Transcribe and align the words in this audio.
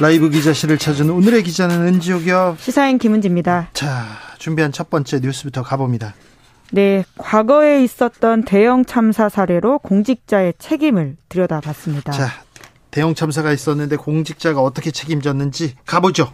라이브 0.00 0.30
기자실을 0.30 0.78
찾은 0.78 1.10
오늘의 1.10 1.42
기자는 1.42 1.86
은지옥이요. 1.86 2.56
시사인 2.58 2.96
김은지입니다. 2.96 3.68
자, 3.74 4.06
준비한 4.38 4.72
첫 4.72 4.88
번째 4.88 5.20
뉴스부터 5.20 5.62
가봅니다. 5.62 6.14
네, 6.72 7.04
과거에 7.18 7.84
있었던 7.84 8.44
대형 8.44 8.86
참사 8.86 9.28
사례로 9.28 9.80
공직자의 9.80 10.54
책임을 10.58 11.18
들여다봤습니다. 11.28 12.12
자, 12.12 12.30
대형 12.90 13.14
참사가 13.14 13.52
있었는데 13.52 13.96
공직자가 13.96 14.62
어떻게 14.62 14.90
책임졌는지 14.90 15.74
가보죠. 15.84 16.32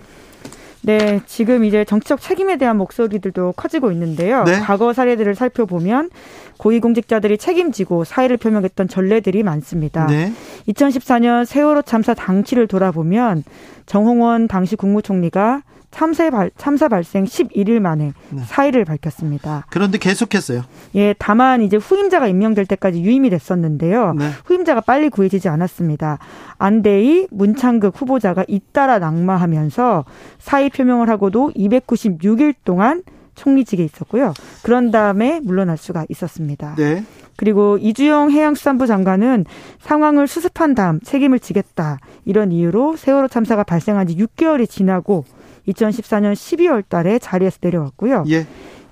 네, 0.86 1.20
지금 1.26 1.64
이제 1.64 1.84
정치적 1.84 2.20
책임에 2.20 2.58
대한 2.58 2.76
목소리들도 2.76 3.54
커지고 3.56 3.90
있는데요. 3.90 4.44
네? 4.44 4.60
과거 4.60 4.92
사례들을 4.92 5.34
살펴보면 5.34 6.10
고위공직자들이 6.58 7.38
책임지고 7.38 8.04
사의를 8.04 8.36
표명했던 8.36 8.86
전례들이 8.86 9.42
많습니다. 9.42 10.06
네? 10.06 10.32
2014년 10.68 11.44
세월호 11.44 11.82
참사 11.82 12.14
당시를 12.14 12.68
돌아보면 12.68 13.42
정홍원 13.86 14.46
당시 14.46 14.76
국무총리가 14.76 15.62
참사, 15.96 16.28
발, 16.28 16.50
참사 16.58 16.88
발생 16.88 17.24
11일 17.24 17.80
만에 17.80 18.12
네. 18.28 18.42
사의를 18.44 18.84
밝혔습니다. 18.84 19.64
그런데 19.70 19.96
계속했어요. 19.96 20.62
예, 20.94 21.14
다만 21.18 21.62
이제 21.62 21.78
후임자가 21.78 22.26
임명될 22.26 22.66
때까지 22.66 23.00
유임이 23.00 23.30
됐었는데요. 23.30 24.12
네. 24.12 24.28
후임자가 24.44 24.82
빨리 24.82 25.08
구해지지 25.08 25.48
않았습니다. 25.48 26.18
안대희, 26.58 27.28
문창극 27.30 27.98
후보자가 27.98 28.44
잇따라 28.46 28.98
낙마하면서 28.98 30.04
사의 30.38 30.68
표명을 30.68 31.08
하고도 31.08 31.52
296일 31.56 32.56
동안 32.62 33.02
총리직에 33.34 33.82
있었고요. 33.82 34.34
그런 34.62 34.90
다음에 34.90 35.40
물러날 35.42 35.78
수가 35.78 36.04
있었습니다. 36.10 36.74
네. 36.76 37.04
그리고 37.38 37.78
이주영 37.78 38.32
해양수산부 38.32 38.86
장관은 38.86 39.46
상황을 39.80 40.26
수습한 40.26 40.74
다음 40.74 41.00
책임을 41.00 41.38
지겠다. 41.38 41.98
이런 42.26 42.52
이유로 42.52 42.96
세월호 42.96 43.28
참사가 43.28 43.62
발생한 43.62 44.06
지 44.08 44.16
6개월이 44.16 44.68
지나고 44.68 45.24
2014년 45.68 46.32
12월 46.32 46.88
달에 46.88 47.18
자리에서 47.18 47.58
내려왔고요. 47.60 48.24
예. 48.28 48.46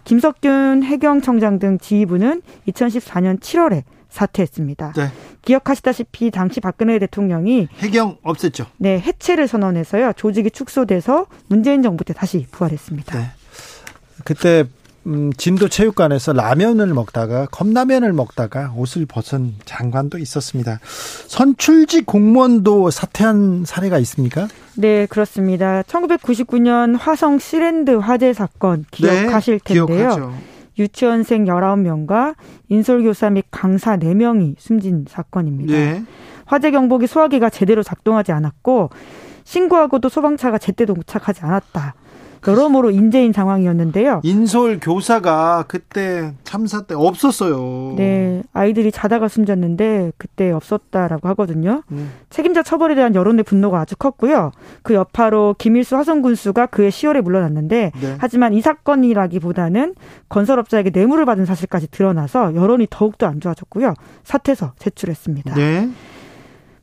김석균 0.04 0.82
해경청장 0.82 1.58
등 1.58 1.78
지휘부는 1.78 2.42
2014년 2.68 3.40
7월에 3.40 3.84
사퇴했습니다. 4.10 4.92
네. 4.92 5.08
기억하시다시피 5.42 6.30
당시 6.30 6.60
박근혜 6.60 6.98
대통령이 6.98 7.68
해경 7.78 8.18
없앴죠. 8.22 8.66
네, 8.76 9.00
해체를 9.00 9.48
선언해서요. 9.48 10.12
조직이 10.14 10.50
축소돼서 10.50 11.26
문재인 11.48 11.82
정부 11.82 12.04
때 12.04 12.14
다시 12.14 12.46
부활했습니다. 12.50 13.18
네. 13.18 13.26
그때 14.24 14.64
음, 15.06 15.32
진도 15.36 15.68
체육관에서 15.68 16.32
라면을 16.32 16.86
먹다가 16.94 17.46
컵라면을 17.50 18.12
먹다가 18.12 18.72
옷을 18.76 19.06
벗은 19.06 19.54
장관도 19.64 20.18
있었습니다. 20.18 20.80
선출직 21.26 22.06
공무원도 22.06 22.90
사퇴한 22.90 23.64
사례가 23.66 23.98
있습니까? 23.98 24.48
네, 24.76 25.06
그렇습니다. 25.06 25.82
1999년 25.82 26.96
화성 26.98 27.38
시랜드 27.38 27.90
화재 27.90 28.32
사건 28.32 28.84
기억하실 28.90 29.60
네, 29.60 29.74
텐데요. 29.74 29.96
기억하죠. 29.96 30.34
유치원생 30.78 31.44
19명과 31.44 32.34
인솔교사 32.68 33.30
및 33.30 33.44
강사 33.50 33.96
4명이 33.96 34.56
숨진 34.58 35.04
사건입니다. 35.08 35.72
네. 35.72 36.02
화재 36.46 36.70
경보기 36.70 37.06
소화기가 37.06 37.50
제대로 37.50 37.82
작동하지 37.82 38.32
않았고 38.32 38.90
신고하고도 39.44 40.08
소방차가 40.08 40.58
제때 40.58 40.84
도착하지 40.84 41.42
않았다. 41.42 41.94
여러모로 42.52 42.90
인재인 42.90 43.32
상황이었는데요. 43.32 44.20
인솔 44.22 44.80
교사가 44.80 45.64
그때 45.68 46.32
참사 46.44 46.82
때 46.82 46.94
없었어요. 46.94 47.94
네, 47.96 48.42
아이들이 48.52 48.90
자다가 48.92 49.28
숨졌는데 49.28 50.12
그때 50.18 50.50
없었다라고 50.50 51.28
하거든요. 51.28 51.82
음. 51.92 52.10
책임자 52.30 52.62
처벌에 52.62 52.94
대한 52.94 53.14
여론의 53.14 53.44
분노가 53.44 53.80
아주 53.80 53.96
컸고요. 53.96 54.52
그 54.82 54.94
여파로 54.94 55.54
김일수 55.58 55.96
화성 55.96 56.22
군수가 56.22 56.66
그해 56.66 56.88
10월에 56.88 57.22
물러났는데 57.22 57.92
네. 58.00 58.16
하지만 58.18 58.52
이 58.52 58.60
사건이라기보다는 58.60 59.94
건설업자에게 60.28 60.90
뇌물을 60.90 61.24
받은 61.24 61.44
사실까지 61.46 61.88
드러나서 61.90 62.54
여론이 62.54 62.88
더욱더 62.90 63.26
안 63.26 63.40
좋아졌고요. 63.40 63.94
사퇴서 64.24 64.72
제출했습니다. 64.78 65.54
네. 65.54 65.88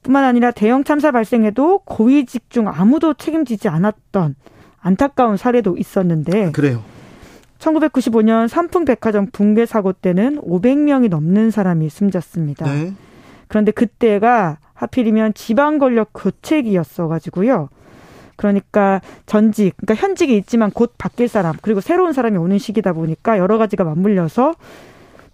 뿐만 0.04 0.24
아니라 0.24 0.50
대형 0.52 0.84
참사 0.84 1.12
발생에도 1.12 1.80
고위 1.86 2.26
직 2.26 2.50
중 2.50 2.68
아무도 2.68 3.14
책임지지 3.14 3.70
않았던 3.70 4.36
안타까운 4.82 5.38
사례도 5.38 5.78
있었는데 5.78 6.52
그래요. 6.52 6.84
1995년 7.60 8.48
삼풍백화점 8.48 9.28
붕괴 9.32 9.66
사고 9.66 9.94
때는 9.94 10.42
500명이 10.42 11.10
넘는 11.10 11.52
사람이 11.52 11.90
숨졌습니다. 11.90 12.66
네. 12.66 12.94
그런데 13.48 13.72
그때가 13.72 14.58
하필이면 14.74 15.36
지방 15.36 15.78
권력 15.78 16.10
교체기였어 16.14 17.08
가지고요. 17.08 17.70
그러니까 18.36 19.02
전직, 19.28 19.78
그러니까 19.78 19.94
현직이 19.94 20.36
있지만 20.38 20.72
곧 20.72 20.96
바뀔 20.98 21.28
사람, 21.28 21.56
그리고 21.62 21.80
새로운 21.80 22.14
사람이 22.14 22.38
오는 22.38 22.58
시기다 22.58 22.94
보니까 22.94 23.38
여러 23.38 23.60
가지가 23.60 23.84
맞물려서 23.84 24.56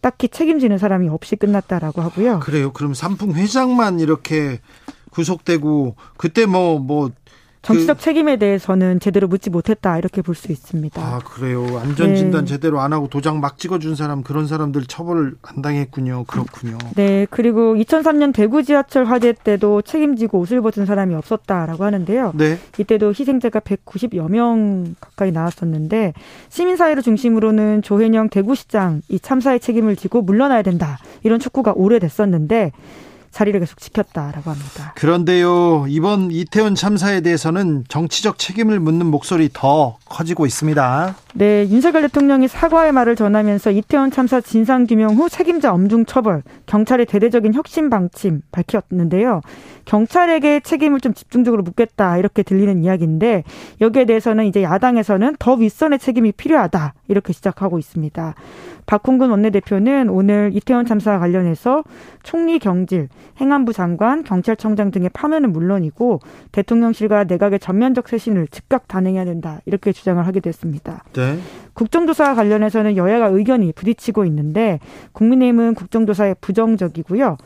딱히 0.02 0.28
책임지는 0.28 0.78
사람이 0.78 1.08
없이 1.08 1.38
끝났다라고 1.38 2.02
하고요. 2.02 2.40
그래요. 2.42 2.74
그럼 2.74 2.94
삼풍 2.94 3.34
회장만 3.34 4.02
이렇게 4.02 4.60
구속되고 5.12 5.96
그때 6.18 6.46
뭐뭐 6.46 6.80
뭐 6.80 7.12
정치적 7.62 7.98
그, 7.98 8.04
책임에 8.04 8.38
대해서는 8.38 9.00
제대로 9.00 9.28
묻지 9.28 9.50
못했다 9.50 9.98
이렇게 9.98 10.22
볼 10.22 10.36
수 10.38 10.52
있습니다. 10.52 11.02
아 11.02 11.20
그래요. 11.20 11.66
안전 11.80 12.16
진단 12.16 12.46
네. 12.46 12.54
제대로 12.54 12.80
안 12.80 12.94
하고 12.94 13.08
도장 13.10 13.40
막 13.40 13.58
찍어준 13.58 13.96
사람 13.96 14.22
그런 14.22 14.46
사람들 14.48 14.84
처벌 14.86 15.34
안 15.42 15.62
당했군요. 15.62 16.26
그렇군요. 16.28 16.78
네. 16.96 17.26
그리고 17.30 17.76
2003년 17.76 18.34
대구 18.34 18.64
지하철 18.64 19.06
화재 19.06 19.34
때도 19.34 19.82
책임지고 19.82 20.40
옷을 20.40 20.62
벗은 20.62 20.86
사람이 20.86 21.16
없었다라고 21.16 21.84
하는데요. 21.84 22.34
네. 22.36 22.60
이때도 22.78 23.10
희생자가 23.10 23.60
190여 23.62 24.30
명 24.30 24.96
가까이 25.02 25.32
나왔었는데 25.32 26.14
시민사회를 26.50 27.02
중심으로는 27.02 27.82
조혜영 27.82 28.30
대구시장 28.30 29.02
이 29.10 29.20
참사의 29.20 29.60
책임을 29.60 29.96
지고 29.96 30.22
물러나야 30.22 30.62
된다 30.62 31.00
이런 31.24 31.40
촉구가 31.40 31.74
오래됐었는데 31.76 32.72
자리를 33.32 33.60
계속 33.60 33.80
지켰다라고 33.80 34.52
합니다. 34.52 34.94
그런데요, 34.96 35.86
이번 35.88 36.32
이태원 36.32 36.76
참사에 36.76 37.22
대해서는 37.22 37.86
정치적 37.88 38.38
책임을 38.38 38.80
묻는 38.80 39.06
목소리 39.06 39.50
더 39.52 39.98
커지고 40.06 40.46
있습니다. 40.46 41.16
네, 41.36 41.68
윤석열 41.70 42.02
대통령이 42.04 42.48
사과의 42.48 42.92
말을 42.92 43.16
전하면서 43.16 43.72
이태원 43.72 44.12
참사 44.12 44.42
진상 44.42 44.88
규명 44.88 45.16
후 45.16 45.30
책임자 45.30 45.74
엄중 45.74 46.06
처벌, 46.06 46.44
경찰의 46.66 47.06
대대적인 47.06 47.54
혁신 47.54 47.90
방침 47.90 48.42
밝혔는데요. 48.52 49.42
경찰에게 49.86 50.60
책임을 50.60 51.00
좀 51.00 51.14
집중적으로 51.14 51.64
묻겠다 51.64 52.18
이렇게 52.18 52.44
들리는 52.44 52.84
이야기인데 52.84 53.44
여기에 53.80 54.06
대해서는 54.06 54.46
이제 54.46 54.64
야당에서는 54.64 55.38
더 55.40 55.54
윗선의 55.54 56.00
책임이 56.00 56.34
필요하다 56.34 56.94
이렇게 57.08 57.34
시작하고 57.34 57.80
있습니다. 57.80 58.36
박홍근 58.88 59.30
원내대표는 59.30 60.10
오늘 60.10 60.52
이태원 60.54 60.86
참사와 60.86 61.20
관련해서 61.20 61.84
총리 62.24 62.58
경질, 62.58 63.10
행안부 63.40 63.74
장관, 63.74 64.24
경찰청장 64.24 64.92
등의 64.92 65.10
파면은 65.10 65.52
물론이고 65.52 66.22
대통령실과 66.54 67.26
내각의 67.26 67.60
전면적 67.60 68.08
쇄신을 68.08 68.48
즉각 68.48 68.88
단행해야 68.88 69.26
된다 69.26 69.60
이렇게 69.66 69.92
주장을 69.92 70.26
하게 70.26 70.40
됐습니다. 70.40 71.04
네. 71.14 71.38
국정조사와 71.74 72.34
관련해서는 72.34 72.96
여야가 72.96 73.28
의견이 73.28 73.74
부딪히고 73.74 74.26
있는데 74.26 74.80
국민의힘은 75.12 75.76
국정조사에 75.76 76.36
부정적이고요. 76.42 77.38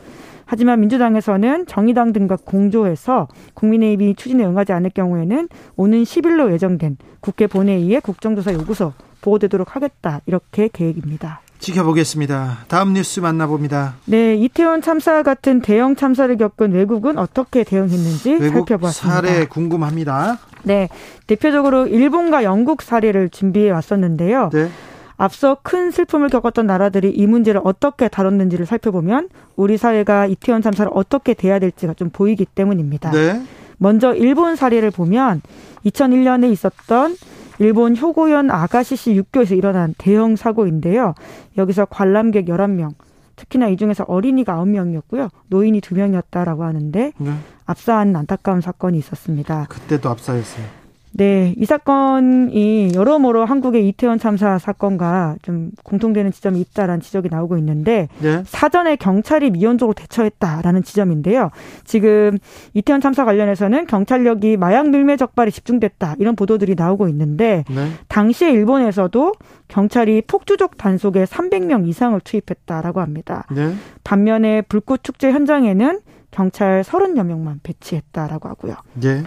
하지만 0.44 0.80
민주당에서는 0.80 1.66
정의당 1.66 2.12
등과 2.12 2.36
공조해서 2.44 3.26
국민의힘이 3.54 4.14
추진에 4.14 4.44
응하지 4.44 4.72
않을 4.72 4.90
경우에는 4.90 5.48
오는 5.76 6.02
10일로 6.02 6.52
예정된 6.52 6.98
국회 7.20 7.46
본회의에 7.46 8.00
국정조사 8.00 8.52
요구서 8.52 8.92
보고되도록 9.22 9.74
하겠다 9.74 10.20
이렇게 10.26 10.68
계획입니다. 10.70 11.40
지켜보겠습니다. 11.62 12.64
다음 12.68 12.92
뉴스 12.92 13.20
만나봅니다. 13.20 13.94
네, 14.04 14.34
이태원 14.34 14.82
참사 14.82 15.22
같은 15.22 15.62
대형 15.62 15.96
참사를 15.96 16.36
겪은 16.36 16.72
외국은 16.72 17.18
어떻게 17.18 17.64
대응했는지 17.64 18.38
살펴보았습니다. 18.38 19.14
사례 19.14 19.46
궁금합니다. 19.46 20.38
네, 20.64 20.88
대표적으로 21.26 21.86
일본과 21.86 22.44
영국 22.44 22.82
사례를 22.82 23.30
준비해 23.30 23.70
왔었는데요. 23.70 24.50
네. 24.52 24.68
앞서 25.16 25.56
큰 25.62 25.92
슬픔을 25.92 26.30
겪었던 26.30 26.66
나라들이 26.66 27.10
이 27.10 27.26
문제를 27.28 27.60
어떻게 27.62 28.08
다뤘는지를 28.08 28.66
살펴보면 28.66 29.28
우리 29.54 29.76
사회가 29.76 30.26
이태원 30.26 30.62
참사를 30.62 30.90
어떻게 30.92 31.34
대해야 31.34 31.60
될지가 31.60 31.94
좀 31.94 32.10
보이기 32.10 32.44
때문입니다. 32.44 33.12
네. 33.12 33.40
먼저 33.78 34.14
일본 34.14 34.56
사례를 34.56 34.90
보면 34.90 35.42
2001년에 35.86 36.50
있었던 36.50 37.16
일본 37.58 37.96
효고현 37.96 38.50
아가시시 38.50 39.14
육교에서 39.14 39.54
일어난 39.54 39.94
대형 39.98 40.36
사고인데요. 40.36 41.14
여기서 41.58 41.86
관람객 41.86 42.46
11명, 42.46 42.94
특히나 43.36 43.68
이 43.68 43.76
중에서 43.76 44.04
어린이가 44.04 44.54
9명이었고요. 44.54 45.30
노인이 45.48 45.80
2명이었다라고 45.80 46.60
하는데 46.60 47.12
네. 47.16 47.32
압사한 47.66 48.14
안타까운 48.16 48.60
사건이 48.60 48.98
있었습니다. 48.98 49.66
그때도 49.68 50.08
압사였어요. 50.10 50.81
네, 51.14 51.54
이 51.58 51.64
사건이 51.64 52.92
여러모로 52.94 53.44
한국의 53.44 53.86
이태원 53.88 54.18
참사 54.18 54.58
사건과 54.58 55.36
좀 55.42 55.70
공통되는 55.84 56.32
지점이 56.32 56.60
있다라는 56.60 57.00
지적이 57.00 57.28
나오고 57.30 57.58
있는데 57.58 58.08
네. 58.20 58.42
사전에 58.46 58.96
경찰이 58.96 59.50
미온적으로 59.50 59.94
대처했다라는 59.94 60.82
지점인데요. 60.82 61.50
지금 61.84 62.38
이태원 62.72 63.00
참사 63.00 63.24
관련해서는 63.24 63.86
경찰력이 63.86 64.56
마약 64.56 64.88
밀매 64.88 65.16
적발에 65.16 65.50
집중됐다 65.50 66.16
이런 66.18 66.34
보도들이 66.34 66.74
나오고 66.74 67.08
있는데 67.08 67.64
네. 67.68 67.88
당시에 68.08 68.50
일본에서도 68.50 69.32
경찰이 69.68 70.22
폭주족 70.26 70.76
단속에 70.76 71.24
300명 71.24 71.86
이상을 71.88 72.18
투입했다라고 72.20 73.00
합니다. 73.00 73.46
네. 73.54 73.74
반면에 74.04 74.62
불꽃 74.62 75.02
축제 75.02 75.30
현장에는 75.30 76.00
경찰 76.30 76.82
30여 76.82 77.24
명만 77.24 77.60
배치했다라고 77.62 78.48
하고요. 78.48 78.74
네. 78.94 79.22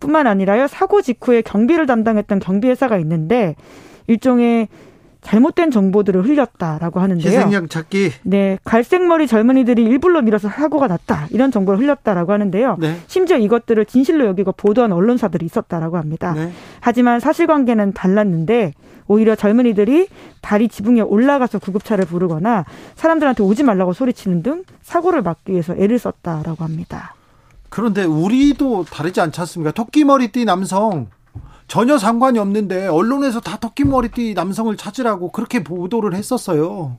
뿐만 0.00 0.26
아니라요 0.26 0.66
사고 0.66 1.02
직후에 1.02 1.42
경비를 1.42 1.86
담당했던 1.86 2.38
경비회사가 2.38 2.98
있는데 2.98 3.56
일종의 4.06 4.68
잘못된 5.20 5.70
정보들을 5.70 6.24
흘렸다라고 6.24 7.00
하는데요. 7.00 7.38
희생양 7.38 7.68
찾기. 7.68 8.12
네, 8.22 8.58
갈색머리 8.64 9.26
젊은이들이 9.26 9.82
일부러 9.84 10.22
밀어서 10.22 10.48
사고가 10.48 10.86
났다 10.86 11.26
이런 11.30 11.50
정보를 11.50 11.80
흘렸다라고 11.80 12.32
하는데요. 12.32 12.76
네. 12.78 12.96
심지어 13.08 13.36
이것들을 13.36 13.84
진실로 13.86 14.26
여기고 14.26 14.52
보도한 14.52 14.92
언론사들이 14.92 15.44
있었다라고 15.44 15.96
합니다. 15.98 16.32
네. 16.34 16.52
하지만 16.80 17.20
사실관계는 17.20 17.92
달랐는데 17.92 18.72
오히려 19.08 19.34
젊은이들이 19.34 20.08
다리 20.40 20.68
지붕에 20.68 21.00
올라가서 21.00 21.58
구급차를 21.58 22.04
부르거나 22.04 22.64
사람들한테 22.94 23.42
오지 23.42 23.64
말라고 23.64 23.92
소리치는 23.92 24.42
등 24.42 24.64
사고를 24.82 25.22
막기 25.22 25.52
위해서 25.52 25.74
애를 25.76 25.98
썼다라고 25.98 26.64
합니다. 26.64 27.14
그런데 27.68 28.04
우리도 28.04 28.84
다르지 28.84 29.20
않지 29.20 29.40
않습니까? 29.40 29.72
토끼머리띠 29.72 30.44
남성 30.44 31.08
전혀 31.66 31.98
상관이 31.98 32.38
없는데 32.38 32.86
언론에서 32.86 33.40
다 33.40 33.58
토끼머리띠 33.58 34.34
남성을 34.34 34.74
찾으라고 34.76 35.30
그렇게 35.32 35.62
보도를 35.62 36.14
했었어요. 36.14 36.96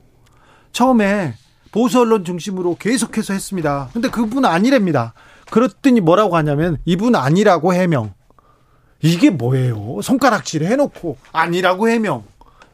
처음에 0.72 1.34
보수 1.72 2.00
언론 2.00 2.24
중심으로 2.24 2.76
계속해서 2.78 3.32
했습니다. 3.32 3.90
근데 3.92 4.08
그분 4.08 4.44
아니랍니다. 4.44 5.14
그랬더니 5.50 6.00
뭐라고 6.00 6.36
하냐면 6.36 6.78
이분 6.84 7.16
아니라고 7.16 7.74
해명. 7.74 8.14
이게 9.02 9.30
뭐예요? 9.30 10.00
손가락질 10.02 10.64
해놓고 10.64 11.16
아니라고 11.32 11.88
해명. 11.88 12.24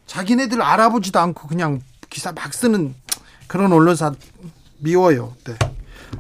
자기네들 0.07 0.61
알아보지도 0.61 1.19
않고 1.19 1.49
그냥 1.49 1.81
기사 2.11 2.33
막 2.33 2.53
쓰는 2.53 2.95
그런 3.47 3.73
언론사 3.73 4.13
미워요. 4.79 5.33
네. 5.45 5.55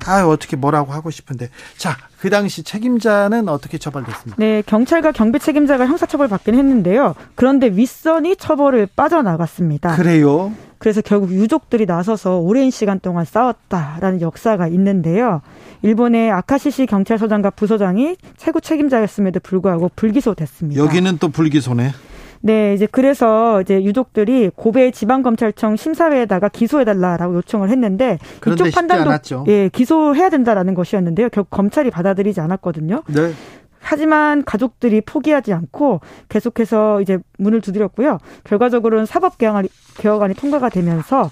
아 0.06 0.25
어떻게 0.26 0.56
뭐라고 0.56 0.93
하고 0.93 1.10
싶은데 1.10 1.50
자 1.76 1.96
그 2.26 2.31
당시 2.31 2.62
책임자는 2.64 3.48
어떻게 3.48 3.78
처벌됐습니까? 3.78 4.37
네 4.38 4.62
경찰과 4.66 5.12
경비 5.12 5.38
책임자가 5.38 5.87
형사처벌 5.87 6.28
받긴 6.28 6.54
했는데요. 6.54 7.14
그런데 7.34 7.69
윗선이 7.69 8.37
처벌을 8.37 8.88
빠져나갔습니다. 8.96 9.94
그래요? 9.94 10.52
그래서 10.78 11.00
결국 11.02 11.31
유족들이 11.31 11.87
나서서 11.87 12.38
오랜 12.38 12.70
시간 12.70 13.00
동안 13.00 13.25
싸웠다라는 13.25 14.22
역사가 14.22 14.66
있는데요. 14.69 15.40
일본의 15.82 16.31
아카시시 16.32 16.87
경찰서장과 16.87 17.50
부서장이 17.50 18.16
최고 18.37 18.60
책임자였음에도 18.60 19.40
불구하고 19.40 19.90
불기소됐습니다. 19.94 20.82
여기는 20.82 21.19
또 21.19 21.28
불기소네. 21.28 21.92
네, 22.40 22.74
이제 22.74 22.86
그래서 22.90 23.60
이제 23.60 23.82
유족들이 23.82 24.50
고베 24.54 24.90
지방검찰청 24.90 25.76
심사회에다가 25.76 26.48
기소해달라라고 26.48 27.36
요청을 27.36 27.70
했는데 27.70 28.18
이쪽 28.46 28.70
판단도 28.72 29.10
않았죠. 29.10 29.44
예 29.48 29.68
기소해야 29.68 30.30
된다라는 30.30 30.74
것이었는데요. 30.74 31.28
결국 31.30 31.50
검찰이 31.50 31.90
받아들이지 31.90 32.40
않았거든요. 32.40 33.02
네. 33.08 33.32
하지만 33.80 34.44
가족들이 34.44 35.00
포기하지 35.00 35.52
않고 35.52 36.00
계속해서 36.28 37.00
이제 37.02 37.18
문을 37.38 37.60
두드렸고요. 37.60 38.18
결과적으로는 38.42 39.06
사법개혁안이 39.06 39.68
개혁안이 39.98 40.34
통과가 40.34 40.70
되면서 40.70 41.30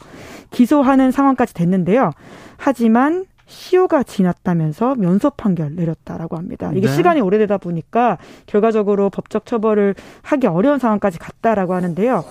기소하는 0.52 1.10
상황까지 1.10 1.52
됐는데요. 1.52 2.12
하지만 2.56 3.24
시효가 3.46 4.02
지났다면서 4.02 4.94
면소 4.96 5.30
판결 5.30 5.74
내렸다라고 5.74 6.36
합니다. 6.36 6.70
이게 6.74 6.86
네. 6.86 6.92
시간이 6.94 7.20
오래되다 7.20 7.58
보니까 7.58 8.18
결과적으로 8.46 9.10
법적 9.10 9.46
처벌을 9.46 9.94
하기 10.22 10.46
어려운 10.46 10.78
상황까지 10.78 11.18
갔다라고 11.18 11.74
하는데요. 11.74 12.24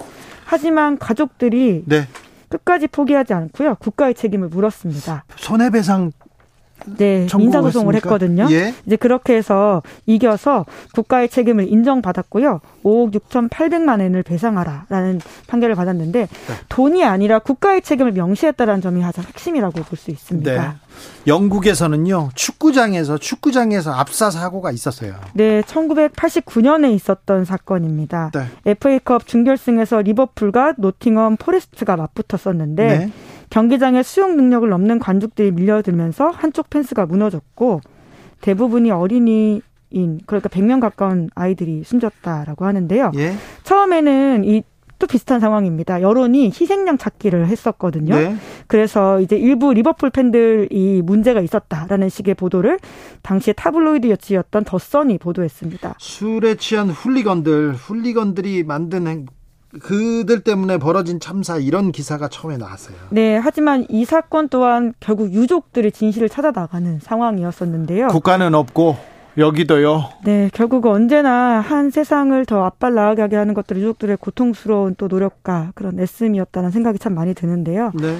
하지만 0.45 0.97
가족들이 0.97 1.83
네. 1.85 2.07
끝까지 2.49 2.87
포기하지 2.87 3.33
않고요. 3.33 3.75
국가의 3.75 4.13
책임을 4.13 4.49
물었습니다. 4.49 5.23
손해배상 5.37 6.11
네, 6.97 7.27
민사소송을 7.37 7.95
했거든요. 7.95 8.47
예? 8.51 8.73
이제 8.85 8.97
그렇게 8.97 9.35
해서 9.35 9.81
이겨서 10.05 10.65
국가의 10.93 11.29
책임을 11.29 11.71
인정받았고요. 11.71 12.59
5억 12.83 13.13
6,800만 13.15 14.01
원을 14.01 14.21
배상하라라는 14.23 15.21
판결을 15.47 15.75
받았는데 15.75 16.19
네. 16.27 16.53
돈이 16.67 17.05
아니라 17.05 17.39
국가의 17.39 17.81
책임을 17.83 18.11
명시했다라는 18.11 18.81
점이 18.81 19.01
가장 19.01 19.23
핵심이라고 19.23 19.81
볼 19.83 19.97
수 19.97 20.11
있습니다. 20.11 20.51
네. 20.51 20.73
영국에서는요 21.27 22.29
축구장에서 22.35 23.17
축구장에서 23.17 23.91
압사 23.93 24.29
사고가 24.29 24.71
있었어요. 24.71 25.15
네, 25.33 25.61
1989년에 25.61 26.93
있었던 26.95 27.45
사건입니다. 27.45 28.31
네. 28.33 28.47
FA컵 28.65 29.27
준결승에서 29.27 30.01
리버풀과 30.01 30.75
노팅엄 30.77 31.37
포레스트가 31.37 31.95
맞붙었었는데 31.95 32.87
네. 32.87 33.11
경기장에 33.49 34.03
수용 34.03 34.35
능력을 34.35 34.67
넘는 34.67 34.99
관중들이 34.99 35.51
밀려들면서 35.51 36.29
한쪽 36.29 36.69
펜스가 36.69 37.05
무너졌고 37.05 37.81
대부분이 38.41 38.91
어린이 38.91 39.61
인 39.91 40.19
그러니까 40.25 40.49
100명 40.49 40.81
가까운 40.81 41.29
아이들이 41.35 41.83
숨졌다라고 41.85 42.65
하는데요. 42.65 43.11
예. 43.15 43.35
처음에는 43.61 44.43
이 44.43 44.63
또 45.03 45.07
비슷한 45.07 45.41
상황입니다. 45.41 46.01
여론이 46.01 46.45
희생양 46.45 46.97
찾기를 46.97 47.47
했었거든요. 47.47 48.15
네. 48.15 48.37
그래서 48.67 49.19
이제 49.19 49.35
일부 49.35 49.73
리버풀 49.73 50.11
팬들이 50.11 51.01
문제가 51.03 51.41
있었다라는 51.41 52.07
식의 52.07 52.35
보도를 52.35 52.79
당시에 53.21 53.51
타블로이드 53.51 54.09
여치였던 54.09 54.63
더 54.63 54.79
선이 54.79 55.17
보도했습니다. 55.17 55.95
술에 55.99 56.55
취한 56.55 56.89
훌리건들, 56.89 57.73
훌리건들이 57.73 58.63
만든 58.63 59.07
행, 59.07 59.25
그들 59.81 60.39
때문에 60.39 60.77
벌어진 60.77 61.19
참사 61.19 61.57
이런 61.57 61.91
기사가 61.91 62.29
처음에 62.29 62.55
나왔어요. 62.55 62.95
네, 63.09 63.35
하지만 63.35 63.85
이 63.89 64.05
사건 64.05 64.47
또한 64.47 64.93
결국 65.01 65.33
유족들의 65.33 65.91
진실을 65.91 66.29
찾아 66.29 66.51
나가는 66.51 66.97
상황이었었는데요. 66.99 68.07
국가는 68.07 68.55
없고 68.55 68.95
여기도요. 69.37 70.09
네, 70.23 70.49
결국 70.53 70.85
언제나 70.85 71.59
한 71.59 71.89
세상을 71.89 72.45
더 72.45 72.63
앞발 72.65 72.93
나가게 72.93 73.35
하는 73.35 73.53
것들이 73.53 73.81
유족들의 73.81 74.17
고통스러운 74.17 74.95
또 74.97 75.07
노력과 75.07 75.71
그런 75.75 75.99
애씀이었다는 75.99 76.71
생각이 76.71 76.99
참 76.99 77.15
많이 77.15 77.33
드는데요. 77.33 77.91
네. 77.99 78.17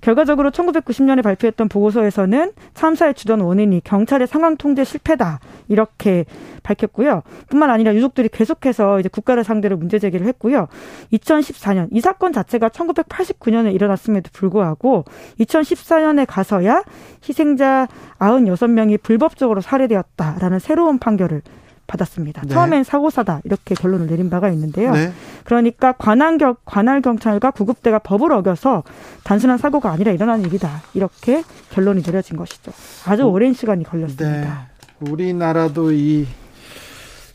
결과적으로 0.00 0.50
1990년에 0.52 1.22
발표했던 1.22 1.68
보고서에서는 1.68 2.52
참사의 2.74 3.14
주된 3.14 3.40
원인이 3.40 3.80
경찰의 3.82 4.28
상황 4.28 4.56
통제 4.56 4.84
실패다 4.84 5.40
이렇게 5.68 6.24
밝혔고요. 6.62 7.22
뿐만 7.48 7.70
아니라 7.70 7.94
유족들이 7.94 8.28
계속해서 8.28 9.00
이제 9.00 9.08
국가를 9.08 9.44
상대로 9.44 9.76
문제 9.76 9.98
제기를 9.98 10.26
했고요. 10.26 10.68
2014년 11.12 11.88
이 11.92 12.00
사건 12.00 12.32
자체가 12.32 12.68
1989년에 12.70 13.74
일어났음에도 13.74 14.30
불구하고 14.32 15.04
2014년에 15.40 16.26
가서야 16.26 16.82
희생자 17.26 17.86
96명이 18.18 19.02
불법적으로 19.02 19.60
살해되었다라는 19.60 20.58
새로운 20.58 20.98
판결을 20.98 21.42
받았습니다. 21.86 22.42
네. 22.42 22.48
처음엔 22.48 22.84
사고사다 22.84 23.40
이렇게 23.44 23.74
결론을 23.74 24.06
내린 24.08 24.28
바가 24.28 24.48
있는데요. 24.50 24.92
네. 24.92 25.12
그러니까 25.44 25.92
관할, 25.92 26.38
경, 26.38 26.56
관할 26.64 27.00
경찰과 27.00 27.52
구급대가 27.52 27.98
법을 28.00 28.32
어겨서 28.32 28.82
단순한 29.24 29.58
사고가 29.58 29.90
아니라 29.90 30.12
일어난 30.12 30.42
일이다 30.42 30.82
이렇게 30.94 31.42
결론이 31.70 32.02
내려진 32.02 32.36
것이죠. 32.36 32.72
아주 33.06 33.24
어, 33.24 33.26
오랜 33.28 33.52
시간이 33.52 33.84
걸렸습니다. 33.84 34.40
네. 34.40 34.75
우리나라도 35.00 35.92
이 35.92 36.26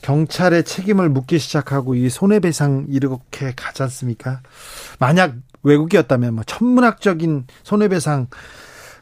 경찰의 0.01 0.63
책임을 0.63 1.09
묻기 1.09 1.37
시작하고 1.39 1.95
이 1.95 2.09
손해배상 2.09 2.87
이렇게 2.89 3.53
가지 3.55 3.83
않습니까? 3.83 4.41
만약 4.99 5.35
외국이었다면 5.63 6.33
뭐 6.35 6.43
천문학적인 6.43 7.45
손해배상 7.63 8.27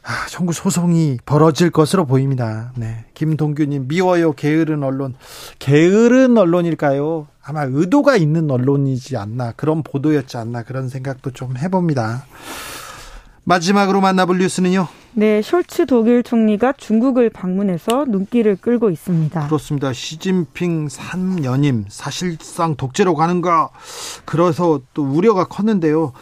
아, 0.02 0.26
청구 0.28 0.52
소송이 0.52 1.18
벌어질 1.26 1.70
것으로 1.70 2.06
보입니다. 2.06 2.72
네. 2.74 3.04
김동규님, 3.14 3.86
미워요. 3.86 4.32
게으른 4.32 4.82
언론. 4.82 5.14
게으른 5.58 6.38
언론일까요? 6.38 7.28
아마 7.42 7.64
의도가 7.64 8.16
있는 8.16 8.50
언론이지 8.50 9.18
않나. 9.18 9.52
그런 9.52 9.82
보도였지 9.82 10.38
않나. 10.38 10.62
그런 10.62 10.88
생각도 10.88 11.32
좀 11.32 11.56
해봅니다. 11.58 12.24
마지막으로 13.50 14.00
만나볼 14.00 14.38
뉴스는요. 14.38 14.86
네, 15.12 15.40
숄츠 15.40 15.88
독일 15.88 16.22
총리가 16.22 16.72
중국을 16.76 17.30
방문해서 17.30 18.04
눈길을 18.06 18.54
끌고 18.56 18.90
있습니다. 18.90 19.48
그렇습니다. 19.48 19.92
시진핑 19.92 20.86
3연임 20.86 21.86
사실상 21.88 22.76
독재로 22.76 23.16
가는가 23.16 23.70
그래서 24.24 24.80
또 24.94 25.02
우려가 25.02 25.46
컸는데요. 25.46 26.12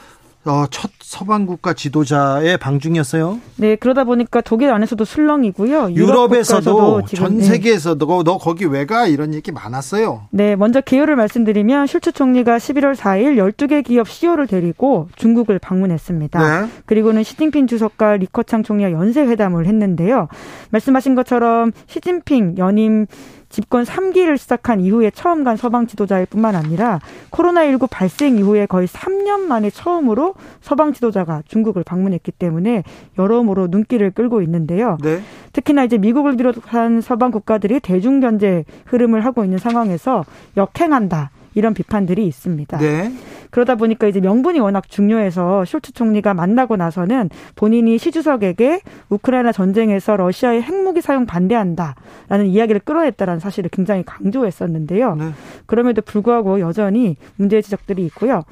어, 0.45 0.65
첫 0.71 0.91
서방 1.01 1.47
국가 1.47 1.75
지도자의 1.75 2.59
방중이었어요. 2.59 3.41
네, 3.57 3.77
그러다 3.77 4.05
보니까 4.05 4.41
독일 4.41 4.71
안에서도 4.71 5.05
술렁이고요. 5.05 5.93
유럽 5.93 6.33
에서도 6.35 7.03
전 7.07 7.39
네. 7.39 7.45
세계에서도 7.45 8.07
네. 8.07 8.23
너 8.25 8.39
거기 8.39 8.65
왜 8.65 8.87
가? 8.87 9.07
이런 9.07 9.35
얘기 9.35 9.53
많았어요. 9.53 10.29
네, 10.31 10.57
먼저 10.57 10.81
개요를 10.81 11.17
말씀드리면 11.17 11.87
슐츠 11.87 12.13
총리가 12.13 12.59
11월 12.59 12.95
4일 12.95 13.37
12개 13.37 13.85
기업 13.85 14.09
CEO를 14.09 14.47
데리고 14.47 15.09
중국을 15.17 15.59
방문했습니다. 15.59 16.61
네. 16.63 16.69
그리고는 16.87 17.23
시진핑 17.25 17.67
주석과 17.67 18.19
리커창 18.19 18.63
총리와 18.63 18.93
연쇄 18.93 19.23
회담을 19.23 19.67
했는데요. 19.67 20.29
말씀하신 20.71 21.15
것처럼 21.15 21.73
시진핑 21.87 22.57
연임 22.59 23.07
집권 23.49 23.85
3기를 23.85 24.37
시작한 24.37 24.81
이후에 24.81 25.11
처음 25.11 25.45
간 25.45 25.57
서방 25.57 25.87
지도자일 25.87 26.27
뿐만 26.27 26.55
아니라 26.55 27.01
코로나19 27.31 27.89
발생 27.91 28.39
이후에 28.39 28.67
거의 28.67 28.87
3년 28.87 29.41
만에 29.41 29.71
처음으로 29.71 30.35
서방 30.61 30.93
지도자가 30.93 31.43
중국을 31.47 31.83
방문했기 31.85 32.33
때문에 32.33 32.85
여러모로 33.19 33.69
눈길을 33.69 34.11
끌고 34.11 34.43
있는데요. 34.43 34.99
네. 35.03 35.21
특히나 35.53 35.85
이제 35.85 35.99
미국을 35.99 36.37
비롯한 36.37 37.01
서방 37.01 37.31
국가들이 37.31 37.81
대중 37.81 38.21
견제 38.21 38.65
흐름을 38.87 39.25
하고 39.25 39.45
있는 39.45 39.59
상황에서 39.59 40.25
역행한다. 40.57 41.31
이런 41.55 41.75
비판들이 41.75 42.25
있습니다. 42.27 42.79
네. 42.79 43.13
그러다 43.51 43.75
보니까 43.75 44.07
이제 44.07 44.21
명분이 44.21 44.61
워낙 44.61 44.89
중요해서 44.89 45.65
숄츠 45.67 45.95
총리가 45.95 46.35
만나고 46.35 46.77
나서는 46.77 47.31
본인이 47.57 47.99
시 47.99 48.13
주석에게 48.13 48.81
우크라이나 49.09 49.53
전쟁에서 49.53 50.17
러시아의 50.17 50.63
핵 50.63 50.78
무기 50.89 51.03
사용 51.03 51.27
반대한다라는 51.27 52.47
이야기를 52.47 52.81
끌어냈다라는 52.81 53.41
사실을 53.41 53.69
굉장히 53.71 54.03
강조했었는데요. 54.07 55.15
네. 55.17 55.25
그럼에도 55.67 56.01
불구하고 56.01 56.61
여전히 56.61 57.17
문제 57.37 57.61
지적들이 57.61 58.05
있고요. 58.07 58.43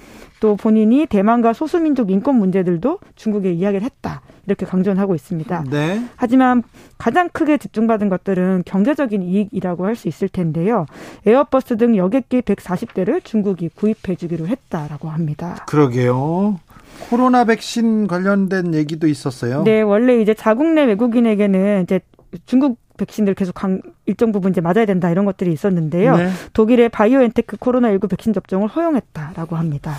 또 0.40 0.54
본인이 0.54 1.06
대만과 1.06 1.54
소수민족 1.54 2.10
인권 2.10 2.34
문제들도 2.36 2.98
중국에 3.14 3.52
이야기를 3.52 3.82
했다. 3.84 4.20
이렇게 4.46 4.66
강조는 4.66 5.00
하고 5.00 5.14
있습니다. 5.14 5.64
네. 5.70 6.04
하지만 6.16 6.62
가장 6.98 7.30
크게 7.32 7.56
집중받은 7.56 8.10
것들은 8.10 8.62
경제적인 8.66 9.22
이익이라고 9.22 9.86
할 9.86 9.96
수 9.96 10.08
있을 10.08 10.28
텐데요. 10.28 10.84
에어버스 11.24 11.78
등 11.78 11.96
여객기 11.96 12.42
140대를 12.42 13.24
중국이 13.24 13.70
구입해 13.70 14.14
주기로 14.14 14.46
했다라고 14.46 15.08
합니다. 15.08 15.64
그러게요. 15.66 16.60
코로나 17.08 17.44
백신 17.46 18.06
관련된 18.06 18.74
얘기도 18.74 19.06
있었어요. 19.06 19.64
네, 19.64 19.80
원래 19.80 20.20
이제 20.20 20.34
자국 20.34 20.66
내 20.66 20.84
외국인에게는 20.84 21.84
이제 21.84 22.00
중국 22.46 22.78
백신들 22.96 23.34
계속 23.34 23.54
강, 23.54 23.80
일정 24.06 24.32
부분 24.32 24.52
이제 24.52 24.60
맞아야 24.60 24.86
된다 24.86 25.10
이런 25.10 25.24
것들이 25.24 25.52
있었는데요. 25.52 26.16
네. 26.16 26.30
독일의 26.52 26.88
바이오엔테크 26.88 27.56
코로나19 27.56 28.10
백신 28.10 28.32
접종을 28.32 28.68
허용했다라고 28.68 29.56
합니다. 29.56 29.94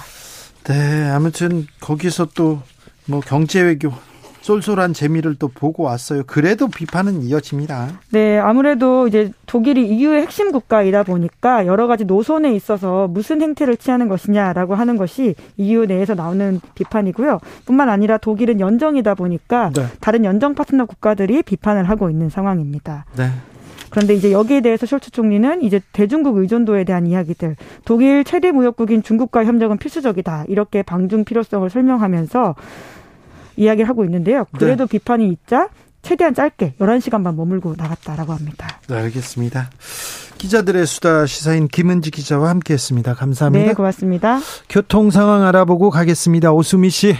네, 0.65 1.09
아무튼 1.09 1.65
거기서 1.79 2.27
또 2.35 2.61
뭐 3.07 3.21
경제 3.21 3.61
외교 3.61 3.91
쏠쏠한 4.47 4.93
재미를 4.93 5.35
또 5.35 5.49
보고 5.49 5.83
왔어요. 5.83 6.23
그래도 6.25 6.69
비판은 6.69 7.21
이어집니다. 7.23 7.99
네, 8.11 8.37
아무래도 8.39 9.05
이제 9.05 9.31
독일이 9.45 9.85
EU의 9.89 10.21
핵심 10.21 10.53
국가이다 10.53 11.03
보니까 11.03 11.65
여러 11.65 11.85
가지 11.85 12.05
노선에 12.05 12.55
있어서 12.55 13.09
무슨 13.09 13.41
행태를 13.41 13.75
취하는 13.75 14.07
것이냐라고 14.07 14.75
하는 14.75 14.95
것이 14.95 15.35
EU 15.57 15.85
내에서 15.85 16.15
나오는 16.15 16.61
비판이고요. 16.75 17.39
뿐만 17.65 17.89
아니라 17.89 18.17
독일은 18.17 18.61
연정이다 18.61 19.15
보니까 19.15 19.71
네. 19.75 19.83
다른 19.99 20.23
연정 20.23 20.55
파트너 20.55 20.85
국가들이 20.85 21.43
비판을 21.43 21.89
하고 21.89 22.09
있는 22.09 22.29
상황입니다. 22.29 23.03
네. 23.17 23.25
그런데 23.89 24.13
이제 24.13 24.31
여기에 24.31 24.61
대해서 24.61 24.85
숄츠 24.85 25.11
총리는 25.11 25.61
이제 25.61 25.81
대중국 25.91 26.37
의존도에 26.37 26.85
대한 26.85 27.05
이야기들, 27.05 27.57
독일 27.83 28.23
최대 28.23 28.51
무역국인 28.51 29.03
중국과 29.03 29.43
협력은 29.43 29.77
필수적이다 29.77 30.45
이렇게 30.47 30.83
방중 30.83 31.25
필요성을 31.25 31.69
설명하면서 31.69 32.55
이야기를 33.57 33.89
하고 33.89 34.05
있는데요. 34.05 34.45
그래도 34.57 34.85
네. 34.85 34.91
비판이 34.91 35.27
있자 35.29 35.69
최대한 36.01 36.33
짧게 36.33 36.75
11시간만 36.79 37.35
머물고 37.35 37.75
나갔다라고 37.77 38.33
합니다. 38.33 38.79
네, 38.87 38.95
알겠습니다. 38.95 39.69
기자들의 40.37 40.85
수다 40.85 41.25
시사인 41.25 41.67
김은지 41.67 42.11
기자와 42.11 42.49
함께했습니다. 42.49 43.15
감사합니다. 43.15 43.65
네, 43.65 43.73
고맙습니다. 43.73 44.39
교통 44.69 45.09
상황 45.09 45.43
알아보고 45.43 45.89
가겠습니다. 45.89 46.53
오수미 46.53 46.89
씨. 46.91 47.15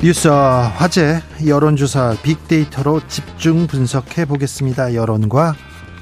뉴스 0.00 0.28
화제 0.28 1.22
여론조사 1.46 2.16
빅데이터로 2.22 3.00
집중 3.08 3.66
분석해 3.66 4.26
보겠습니다. 4.26 4.94
여론과 4.94 5.54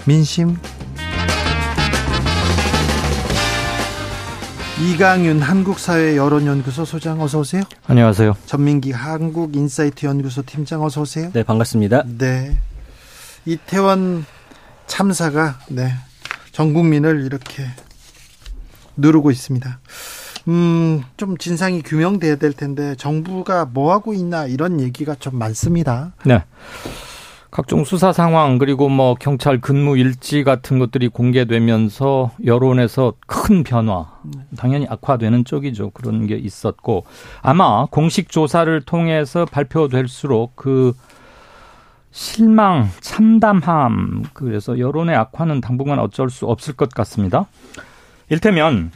민심 0.07 0.57
이강윤 4.81 5.43
한국사회 5.43 6.17
여론연구소 6.17 6.85
소장 6.85 7.21
어서 7.21 7.41
오세요. 7.41 7.63
안녕하세요. 7.87 8.35
전민기 8.47 8.91
한국인사이트 8.91 10.07
연구소 10.07 10.43
팀장 10.47 10.83
어서 10.83 11.03
오세요. 11.03 11.31
네, 11.33 11.43
반갑습니다. 11.43 12.05
네. 12.07 12.57
이태원 13.45 14.25
참사가 14.87 15.59
네. 15.69 15.93
전 16.53 16.73
국민을 16.73 17.25
이렇게 17.27 17.65
누르고 18.97 19.31
있습니다. 19.31 19.79
음, 20.49 21.03
좀 21.17 21.37
진상이 21.37 21.83
규명돼야 21.83 22.37
될 22.37 22.53
텐데 22.53 22.95
정부가 22.97 23.67
뭐 23.67 23.93
하고 23.93 24.15
있나 24.15 24.47
이런 24.47 24.81
얘기가 24.81 25.15
좀 25.15 25.39
많습니다. 25.39 26.15
네. 26.25 26.43
각종 27.53 27.85
수사 27.85 28.15
상황 28.15 28.57
그리고 28.57 28.89
뭐 28.89 29.15
경찰 29.15 29.61
근무 29.61 29.99
일지 29.99 30.43
같은 30.43 30.79
것들이 30.79 31.09
공개되면서 31.09 32.31
여론에서 32.47 33.13
큰 33.27 33.63
변화 33.63 34.07
당연히 34.57 34.87
악화되는 34.89 35.45
쪽이죠 35.45 35.91
그런 35.91 36.27
게 36.27 36.35
있었고 36.35 37.05
아마 37.43 37.85
공식 37.91 38.31
조사를 38.31 38.81
통해서 38.87 39.45
발표될수록 39.45 40.57
그 40.57 40.95
실망 42.11 42.89
참담함 43.01 44.25
그래서 44.33 44.79
여론의 44.79 45.15
악화는 45.15 45.61
당분간 45.61 45.99
어쩔 45.99 46.31
수 46.31 46.47
없을 46.47 46.73
것 46.73 46.89
같습니다. 46.89 47.47
일테면 48.31 48.93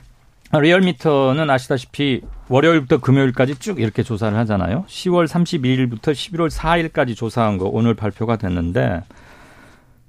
리얼미터는 0.53 1.51
아시다시피 1.51 2.23
월요일부터 2.49 2.99
금요일까지 2.99 3.57
쭉 3.57 3.81
이렇게 3.81 4.03
조사를 4.03 4.37
하잖아요. 4.39 4.85
10월 4.89 5.27
32일부터 5.27 6.13
11월 6.13 6.51
4일까지 6.51 7.17
조사한 7.17 7.59
거 7.59 7.67
오늘 7.67 7.95
발표가 7.95 8.37
됐는데 8.37 9.03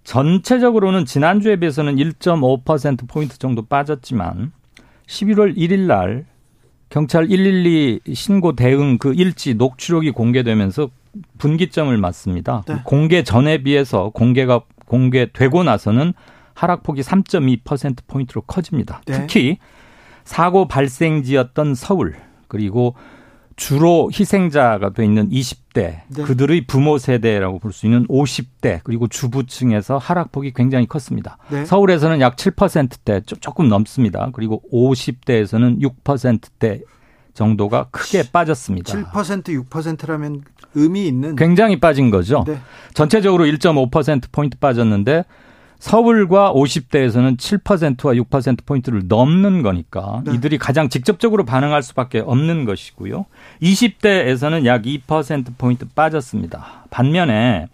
전체적으로는 0.03 1.05
지난주에 1.05 1.57
비해서는 1.57 1.95
1.5% 1.97 3.09
포인트 3.09 3.37
정도 3.39 3.65
빠졌지만 3.65 4.51
11월 5.07 5.57
1일 5.57 5.79
날 5.81 6.25
경찰 6.89 7.27
112 7.27 7.99
신고 8.13 8.55
대응 8.55 8.97
그 8.97 9.13
일지 9.13 9.55
녹취록이 9.55 10.11
공개되면서 10.11 10.89
분기점을 11.39 11.97
맞습니다. 11.97 12.63
네. 12.67 12.75
공개 12.85 13.23
전에 13.23 13.57
비해서 13.57 14.11
공개가 14.13 14.61
공개되고 14.85 15.63
나서는 15.63 16.13
하락폭이 16.53 17.01
3.2% 17.01 17.97
포인트로 18.07 18.41
커집니다. 18.41 19.01
네. 19.05 19.13
특히 19.13 19.57
사고 20.27 20.67
발생지였던 20.67 21.73
서울 21.73 22.15
그리고 22.49 22.95
주로 23.55 24.11
희생자가 24.11 24.91
돼 24.91 25.05
있는 25.05 25.29
20대 25.29 26.01
네. 26.09 26.23
그들의 26.23 26.67
부모 26.67 26.97
세대라고 26.97 27.59
볼 27.59 27.71
수 27.71 27.85
있는 27.87 28.05
50대 28.07 28.81
그리고 28.83 29.07
주부층에서 29.07 29.97
하락폭이 29.97 30.51
굉장히 30.53 30.85
컸습니다. 30.85 31.37
네. 31.49 31.65
서울에서는 31.65 32.19
약 32.19 32.35
7%대 32.35 33.21
조금 33.21 33.69
넘습니다. 33.69 34.29
그리고 34.33 34.61
50대에서는 34.71 35.81
6%대 35.81 36.81
정도가 37.33 37.87
크게 37.91 38.23
빠졌습니다. 38.31 38.93
7% 38.93 39.69
6%라면 39.69 40.41
의미 40.75 41.07
있는 41.07 41.35
굉장히 41.37 41.79
빠진 41.79 42.11
거죠. 42.11 42.43
네. 42.45 42.59
전체적으로 42.93 43.45
1.5% 43.45 44.23
포인트 44.31 44.59
빠졌는데 44.59 45.23
서울과 45.79 46.53
50대에서는 46.53 47.37
7%와 47.37 48.13
6%포인트를 48.13 49.03
넘는 49.07 49.61
거니까 49.61 50.21
네. 50.25 50.33
이들이 50.33 50.57
가장 50.57 50.89
직접적으로 50.89 51.45
반응할 51.45 51.83
수밖에 51.83 52.19
없는 52.19 52.65
것이고요. 52.65 53.25
20대에서는 53.61 54.65
약 54.65 54.83
2%포인트 54.83 55.85
빠졌습니다. 55.93 56.85
반면에 56.89 57.67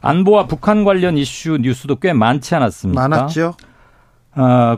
안보와 0.00 0.46
북한 0.46 0.84
관련 0.84 1.16
이슈 1.16 1.58
뉴스도 1.60 1.96
꽤 1.96 2.12
많지 2.12 2.54
않았습니까? 2.54 3.08
많았죠. 3.08 3.54
어, 4.34 4.76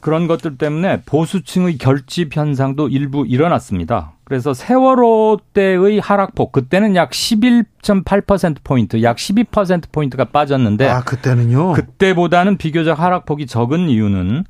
그런 0.00 0.26
것들 0.26 0.58
때문에 0.58 1.02
보수층의 1.02 1.78
결집 1.78 2.36
현상도 2.36 2.88
일부 2.88 3.24
일어났습니다. 3.26 4.12
그래서 4.32 4.54
세월호 4.54 5.40
때의 5.52 5.98
하락폭 5.98 6.52
그때는 6.52 6.96
약 6.96 7.10
11.8% 7.10 8.56
포인트, 8.64 9.02
약 9.02 9.18
12% 9.18 9.92
포인트가 9.92 10.24
빠졌는데 10.24 10.88
아, 10.88 11.02
그때는요. 11.02 11.74
그때보다는 11.74 12.56
비교적 12.56 12.98
하락폭이 12.98 13.46
적은 13.46 13.90
이유는 13.90 14.44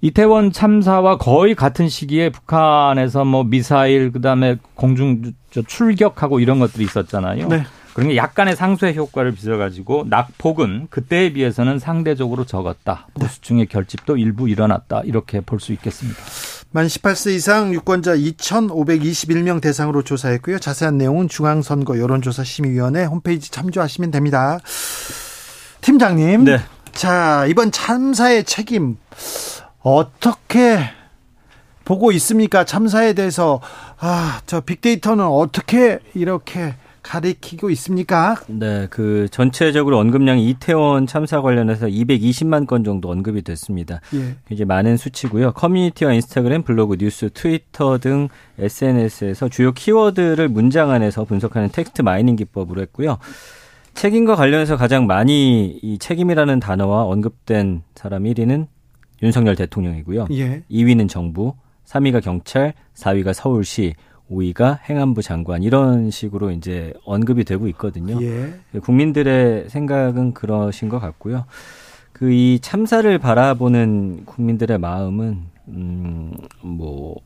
이태원 0.00 0.52
참사와 0.52 1.18
거의 1.18 1.56
같은 1.56 1.88
시기에 1.88 2.30
북한에서 2.30 3.24
뭐 3.24 3.42
미사일 3.42 4.12
그다음에 4.12 4.58
공중 4.76 5.32
출격하고 5.66 6.38
이런 6.38 6.60
것들이 6.60 6.84
있었잖아요. 6.84 7.48
네. 7.48 7.64
그러니까 7.94 8.16
약간의 8.22 8.54
상쇄 8.54 8.94
효과를 8.94 9.32
빚어가지고 9.32 10.04
낙폭은 10.08 10.86
그때에 10.90 11.32
비해서는 11.32 11.80
상대적으로 11.80 12.44
적었다. 12.44 13.08
보수층의 13.14 13.66
결집도 13.66 14.16
일부 14.18 14.48
일어났다. 14.48 15.00
이렇게 15.04 15.40
볼 15.40 15.58
수 15.58 15.72
있겠습니다. 15.72 16.20
만 16.74 16.88
18세 16.88 17.30
이상 17.36 17.72
유권자 17.72 18.16
2,521명 18.16 19.60
대상으로 19.60 20.02
조사했고요. 20.02 20.58
자세한 20.58 20.98
내용은 20.98 21.28
중앙선거 21.28 22.00
여론조사심의위원회 22.00 23.04
홈페이지 23.04 23.52
참조하시면 23.52 24.10
됩니다. 24.10 24.58
팀장님. 25.82 26.42
네. 26.42 26.58
자, 26.90 27.46
이번 27.46 27.70
참사의 27.70 28.42
책임 28.42 28.96
어떻게 29.82 30.80
보고 31.84 32.10
있습니까? 32.10 32.64
참사에 32.64 33.12
대해서 33.12 33.60
아, 34.00 34.40
저 34.46 34.60
빅데이터는 34.60 35.24
어떻게 35.24 36.00
이렇게 36.12 36.74
가리키고 37.04 37.70
있습니까? 37.70 38.36
네, 38.48 38.88
그 38.90 39.28
전체적으로 39.30 39.98
언급량이 39.98 40.48
이태원 40.48 41.06
참사 41.06 41.40
관련해서 41.42 41.86
220만 41.86 42.66
건 42.66 42.82
정도 42.82 43.10
언급이 43.10 43.42
됐습니다. 43.42 44.00
예. 44.14 44.36
이제 44.50 44.64
많은 44.64 44.96
수치고요. 44.96 45.52
커뮤니티와 45.52 46.14
인스타그램, 46.14 46.62
블로그, 46.62 46.96
뉴스, 46.96 47.30
트위터 47.32 47.98
등 47.98 48.28
SNS에서 48.58 49.48
주요 49.48 49.72
키워드를 49.72 50.48
문장 50.48 50.90
안에서 50.90 51.24
분석하는 51.24 51.68
text 51.68 52.02
mining 52.02 52.36
기법으로 52.36 52.80
했고요. 52.80 53.18
책임과 53.92 54.34
관련해서 54.34 54.76
가장 54.76 55.06
많이 55.06 55.78
이 55.82 55.98
책임이라는 55.98 56.58
단어와 56.58 57.04
언급된 57.04 57.82
사람 57.94 58.24
1위는 58.24 58.66
윤석열 59.22 59.54
대통령이고요. 59.56 60.26
예. 60.32 60.62
2위는 60.70 61.08
정부, 61.08 61.54
3위가 61.86 62.22
경찰, 62.22 62.72
4위가 62.94 63.34
서울시, 63.34 63.94
5위가 64.30 64.80
행안부 64.88 65.22
장관 65.22 65.62
이런 65.62 66.10
식으로 66.10 66.50
이제 66.50 66.92
언급이 67.04 67.44
되고 67.44 67.68
있거든요. 67.68 68.20
예. 68.22 68.54
국민들의 68.80 69.68
생각은 69.68 70.34
그러신 70.34 70.88
것 70.88 70.98
같고요. 70.98 71.44
그 72.12 72.30
이 72.30 72.60
참사를 72.62 73.18
바라보는 73.18 74.24
국민들의 74.24 74.78
마음은 74.78 75.42
음뭐 75.68 77.16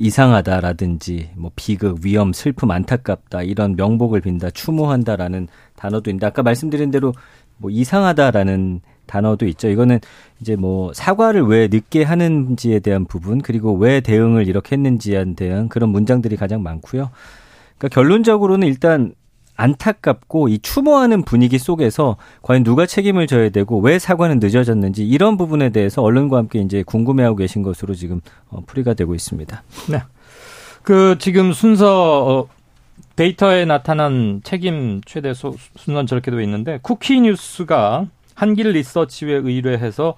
이상하다라든지 0.00 1.30
뭐 1.36 1.50
비극, 1.54 1.98
위험, 2.02 2.32
슬픔, 2.32 2.70
안타깝다 2.70 3.42
이런 3.42 3.76
명복을 3.76 4.22
빈다, 4.22 4.50
추모한다라는 4.50 5.48
단어도 5.76 6.08
있는데 6.10 6.26
아까 6.26 6.42
말씀드린 6.42 6.90
대로 6.90 7.12
뭐 7.58 7.70
이상하다라는 7.70 8.80
단어도 9.10 9.46
있죠. 9.48 9.68
이거는 9.68 9.98
이제 10.40 10.56
뭐 10.56 10.92
사과를 10.94 11.42
왜 11.42 11.68
늦게 11.68 12.04
하는지에 12.04 12.78
대한 12.78 13.04
부분 13.04 13.42
그리고 13.42 13.74
왜 13.74 14.00
대응을 14.00 14.46
이렇게 14.46 14.76
했는지에 14.76 15.34
대한 15.34 15.68
그런 15.68 15.90
문장들이 15.90 16.36
가장 16.36 16.62
많고요. 16.62 17.10
그러니까 17.76 17.94
결론적으로는 17.94 18.68
일단 18.68 19.12
안타깝고 19.56 20.48
이 20.48 20.58
추모하는 20.60 21.22
분위기 21.22 21.58
속에서 21.58 22.16
과연 22.42 22.64
누가 22.64 22.86
책임을 22.86 23.26
져야 23.26 23.50
되고 23.50 23.78
왜 23.80 23.98
사과는 23.98 24.38
늦어졌는지 24.40 25.06
이런 25.06 25.36
부분에 25.36 25.68
대해서 25.68 26.02
언론과 26.02 26.38
함께 26.38 26.60
이제 26.60 26.82
궁금해하고 26.82 27.36
계신 27.36 27.62
것으로 27.62 27.94
지금 27.94 28.20
어, 28.48 28.62
풀이가 28.66 28.94
되고 28.94 29.14
있습니다. 29.14 29.62
네. 29.90 30.02
그 30.82 31.16
지금 31.18 31.52
순서 31.52 32.26
어, 32.26 32.48
데이터에 33.16 33.66
나타난 33.66 34.40
책임 34.44 35.02
최대 35.04 35.34
소, 35.34 35.54
순서는 35.76 36.06
저렇게 36.06 36.30
되어 36.30 36.40
있는데 36.40 36.78
쿠키 36.80 37.20
뉴스가 37.20 38.06
한길 38.40 38.70
리서치에 38.70 39.34
의뢰해서 39.34 40.14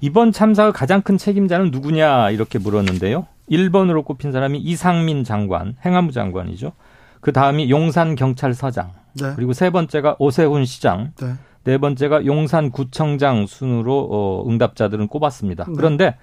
이번 0.00 0.32
참사의 0.32 0.72
가장 0.72 1.02
큰 1.02 1.18
책임자는 1.18 1.70
누구냐 1.70 2.30
이렇게 2.30 2.58
물었는데요. 2.58 3.26
1번으로 3.50 4.02
꼽힌 4.02 4.32
사람이 4.32 4.58
이상민 4.58 5.24
장관, 5.24 5.76
행안부 5.84 6.12
장관이죠. 6.12 6.72
그 7.20 7.32
다음이 7.32 7.70
용산 7.70 8.14
경찰서장. 8.14 8.92
네. 9.20 9.32
그리고 9.36 9.52
세 9.52 9.68
번째가 9.68 10.16
오세훈 10.18 10.64
시장. 10.64 11.12
네. 11.20 11.34
네 11.64 11.76
번째가 11.76 12.24
용산 12.24 12.70
구청장 12.70 13.46
순으로 13.46 14.08
어, 14.10 14.48
응답자들은 14.48 15.08
꼽았습니다. 15.08 15.64
네. 15.64 15.72
그런데 15.76 16.16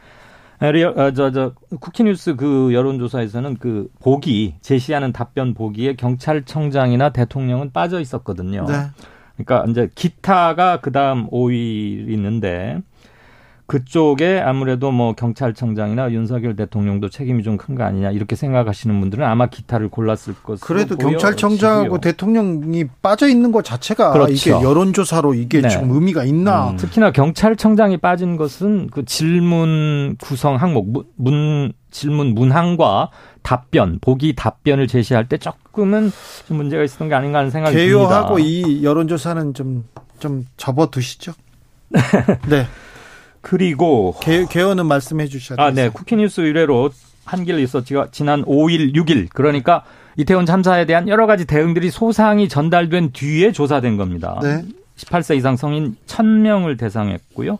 리얼, 0.59 0.97
어, 0.97 1.13
저, 1.13 1.31
저, 1.31 1.53
쿠키뉴스 1.79 2.35
그 2.35 2.73
여론조사에서는 2.73 3.57
그 3.59 3.89
보기, 3.99 4.55
제시하는 4.61 5.11
답변 5.11 5.53
보기에 5.53 5.97
경찰청장이나 5.97 7.09
대통령은 7.09 7.71
빠져 7.73 7.99
있었거든요. 7.99 8.65
네. 8.67 8.73
그러니까 9.37 9.65
이제 9.69 9.89
기타가 9.95 10.77
그 10.81 10.91
다음 10.91 11.27
5위 11.29 12.09
있는데 12.11 12.79
그쪽에 13.65 14.41
아무래도 14.41 14.91
뭐 14.91 15.13
경찰청장이나 15.13 16.11
윤석열 16.11 16.55
대통령도 16.55 17.09
책임이 17.09 17.41
좀 17.43 17.57
큰 17.57 17.75
거 17.75 17.83
아니냐 17.85 18.11
이렇게 18.11 18.35
생각하시는 18.35 18.99
분들은 18.99 19.25
아마 19.25 19.47
기타를 19.47 19.87
골랐을 19.89 20.35
것으로 20.43 20.59
그래도 20.67 20.97
경찰청장하고 20.97 21.99
대통령이 21.99 22.85
빠져 23.01 23.27
있는 23.27 23.51
것 23.51 23.63
자체가 23.63 24.11
그렇죠. 24.11 24.33
이게 24.33 24.51
여론조사로 24.51 25.33
이게 25.35 25.61
네. 25.61 25.69
좀 25.69 25.89
의미가 25.91 26.25
있나? 26.25 26.71
음. 26.71 26.77
특히나 26.77 27.11
경찰청장이 27.11 27.97
빠진 27.97 28.35
것은 28.35 28.89
그 28.91 29.05
질문 29.05 30.17
구성 30.21 30.57
항목 30.57 30.91
문, 30.91 31.03
문 31.15 31.73
질문 31.93 32.33
문항과 32.33 33.09
답변 33.43 33.99
보기 34.01 34.35
답변을 34.35 34.87
제시할 34.87 35.29
때 35.29 35.37
조금은 35.37 36.11
좀 36.47 36.57
문제가 36.57 36.83
있었던 36.83 37.07
게 37.07 37.15
아닌가 37.15 37.39
하는 37.39 37.49
생각이 37.51 37.73
듭니다. 37.73 37.87
개요하고 37.87 38.39
이 38.39 38.83
여론조사는 38.83 39.53
좀 39.53 39.85
좀 40.23 40.45
접어두시죠. 40.55 41.33
네. 42.47 42.65
그리고 43.41 44.15
개, 44.21 44.45
개헌은 44.45 44.85
말씀해 44.85 45.27
주셔야 45.27 45.57
아, 45.59 45.69
네. 45.69 45.89
쿠키뉴스 45.89 46.39
의뢰로 46.41 46.91
한길 47.25 47.57
리서치가 47.57 48.07
지난 48.11 48.43
5일, 48.45 48.95
6일 48.95 49.27
그러니까 49.33 49.83
이태원 50.15 50.45
참사에 50.45 50.85
대한 50.85 51.09
여러 51.09 51.27
가지 51.27 51.45
대응들이 51.45 51.91
소상히 51.91 52.47
전달된 52.47 53.11
뒤에 53.11 53.51
조사된 53.51 53.97
겁니다. 53.97 54.39
네. 54.41 54.63
18세 54.95 55.35
이상 55.35 55.57
성인 55.57 55.97
1000명을 56.07 56.79
대상했고요. 56.79 57.59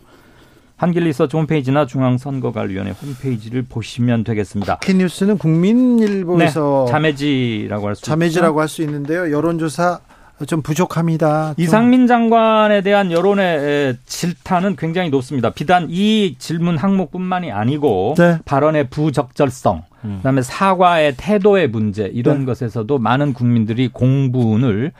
한길 0.84 1.04
리서치 1.04 1.34
홈페이지나 1.34 1.86
중앙선거관리위원회 1.86 2.92
홈페이지를 2.92 3.62
보시면 3.66 4.22
되겠습니다. 4.22 4.76
쿠키뉴스는 4.80 5.38
국민일보에서 5.38 6.84
네, 6.86 6.92
자매지라고 6.92 7.86
할 7.88 7.94
수 7.94 8.02
자매지라고 8.02 8.60
할 8.60 8.68
수 8.68 8.82
있는데요. 8.82 9.32
여론조사 9.32 10.00
좀 10.46 10.60
부족합니다. 10.62 11.54
좀. 11.56 11.62
이상민 11.64 12.06
장관에 12.06 12.82
대한 12.82 13.10
여론의 13.12 13.96
질타는 14.04 14.76
굉장히 14.76 15.08
높습니다. 15.08 15.50
비단 15.50 15.86
이 15.88 16.34
질문 16.38 16.76
항목뿐만이 16.76 17.50
아니고 17.50 18.14
네. 18.18 18.38
발언의 18.44 18.90
부적절성, 18.90 19.84
음. 20.04 20.16
그다음에 20.18 20.42
사과의 20.42 21.14
태도의 21.16 21.68
문제 21.68 22.04
이런 22.12 22.40
네. 22.40 22.44
것에서도 22.46 22.98
많은 22.98 23.32
국민들이 23.32 23.88
공분을 23.88 24.92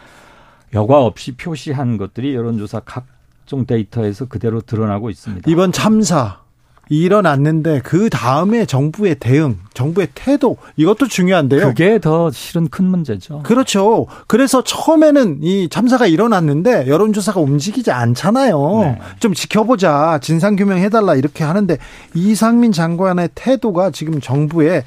여과 0.73 1.05
없이 1.05 1.33
표시한 1.33 1.99
것들이 1.99 2.35
여론조사 2.35 2.81
각 2.85 3.05
종 3.47 3.67
데이터에서 3.67 4.27
그대로 4.27 4.61
드러나고 4.61 5.11
있습니다. 5.11 5.51
이번 5.51 5.73
참사 5.73 6.45
일어났는데 6.89 7.81
그 7.83 8.11
다음에 8.11 8.67
정부의 8.67 9.17
대응, 9.19 9.59
정부의 9.73 10.09
태도 10.15 10.57
이것도 10.77 11.09
중요한데요. 11.09 11.69
그게 11.69 11.99
더 11.99 12.31
실은 12.31 12.69
큰 12.69 12.85
문제죠. 12.85 13.43
그렇죠. 13.43 14.07
그래서 14.27 14.63
처음에는 14.63 15.39
이 15.43 15.69
참사가 15.71 16.07
일어났는데 16.07 16.87
여론조사가 16.87 17.41
움직이지 17.41 17.91
않잖아요. 17.91 18.81
네. 18.83 18.99
좀 19.19 19.33
지켜보자, 19.33 20.19
진상 20.23 20.57
규명 20.57 20.79
해 20.79 20.91
달라 20.91 21.15
이렇게 21.15 21.43
하는데 21.45 21.79
이상민 22.15 22.73
장관의 22.73 23.31
태도가 23.35 23.91
지금 23.91 24.21
정부의 24.21 24.85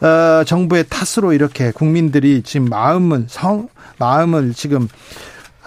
어, 0.00 0.44
정부의 0.44 0.84
탓으로 0.88 1.32
이렇게 1.32 1.70
국민들이 1.70 2.42
지금 2.42 2.68
마음은 2.68 3.26
성 3.28 3.68
마음을 3.98 4.52
지금 4.54 4.88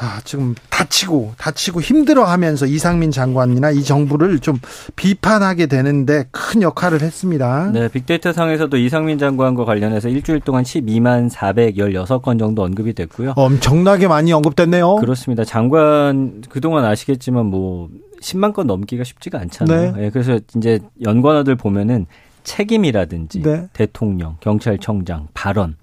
아, 0.02 0.22
지금 0.24 0.56
다치고 0.70 1.34
다치고 1.38 1.82
힘들어하면서 1.82 2.68
이상민 2.68 3.12
장관이나 3.12 3.72
이 3.72 3.84
정부를 3.84 4.40
좀 4.40 4.58
비판하게 4.96 5.66
되는데 5.66 6.24
큰 6.32 6.62
역할을 6.62 7.02
했습니다. 7.02 7.70
네, 7.74 7.90
빅데이터 7.90 8.32
상에서도 8.32 8.76
이상민 8.78 9.20
장관과 9.20 9.66
관련해서 9.66 10.08
일주일 10.08 10.40
동안 10.40 10.64
12만 10.64 11.30
416건 11.30 12.40
정도 12.40 12.64
언급이 12.64 12.94
됐고요. 12.94 13.34
엄청나게 13.36 14.08
많이 14.08 14.32
언급됐네요. 14.32 14.96
그렇습니다. 14.96 15.44
장관 15.44 16.44
그동안 16.48 16.86
아시겠지만 16.86 17.48
뭐 17.48 17.90
10만 18.22 18.54
건 18.54 18.68
넘기가 18.68 19.04
쉽지가 19.04 19.38
않잖아요. 19.40 19.92
네. 19.96 20.02
네 20.04 20.10
그래서 20.12 20.40
이제 20.56 20.80
연관어들 21.04 21.58
보면은 21.58 22.06
책임이라든지 22.44 23.42
네. 23.42 23.68
대통령, 23.74 24.38
경찰청장, 24.40 25.28
발언 25.34 25.76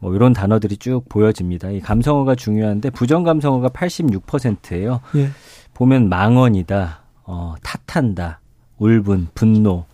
뭐 0.00 0.14
이런 0.14 0.32
단어들이 0.32 0.76
쭉 0.76 1.02
보여집니다. 1.08 1.70
이 1.70 1.80
감성어가 1.80 2.34
중요한데 2.34 2.90
부정 2.90 3.22
감성어가 3.22 3.68
86%예요. 3.68 5.00
예. 5.16 5.30
보면 5.74 6.08
망언이다, 6.08 7.02
어, 7.24 7.54
탓한다, 7.62 8.40
울분, 8.78 9.28
분노, 9.34 9.84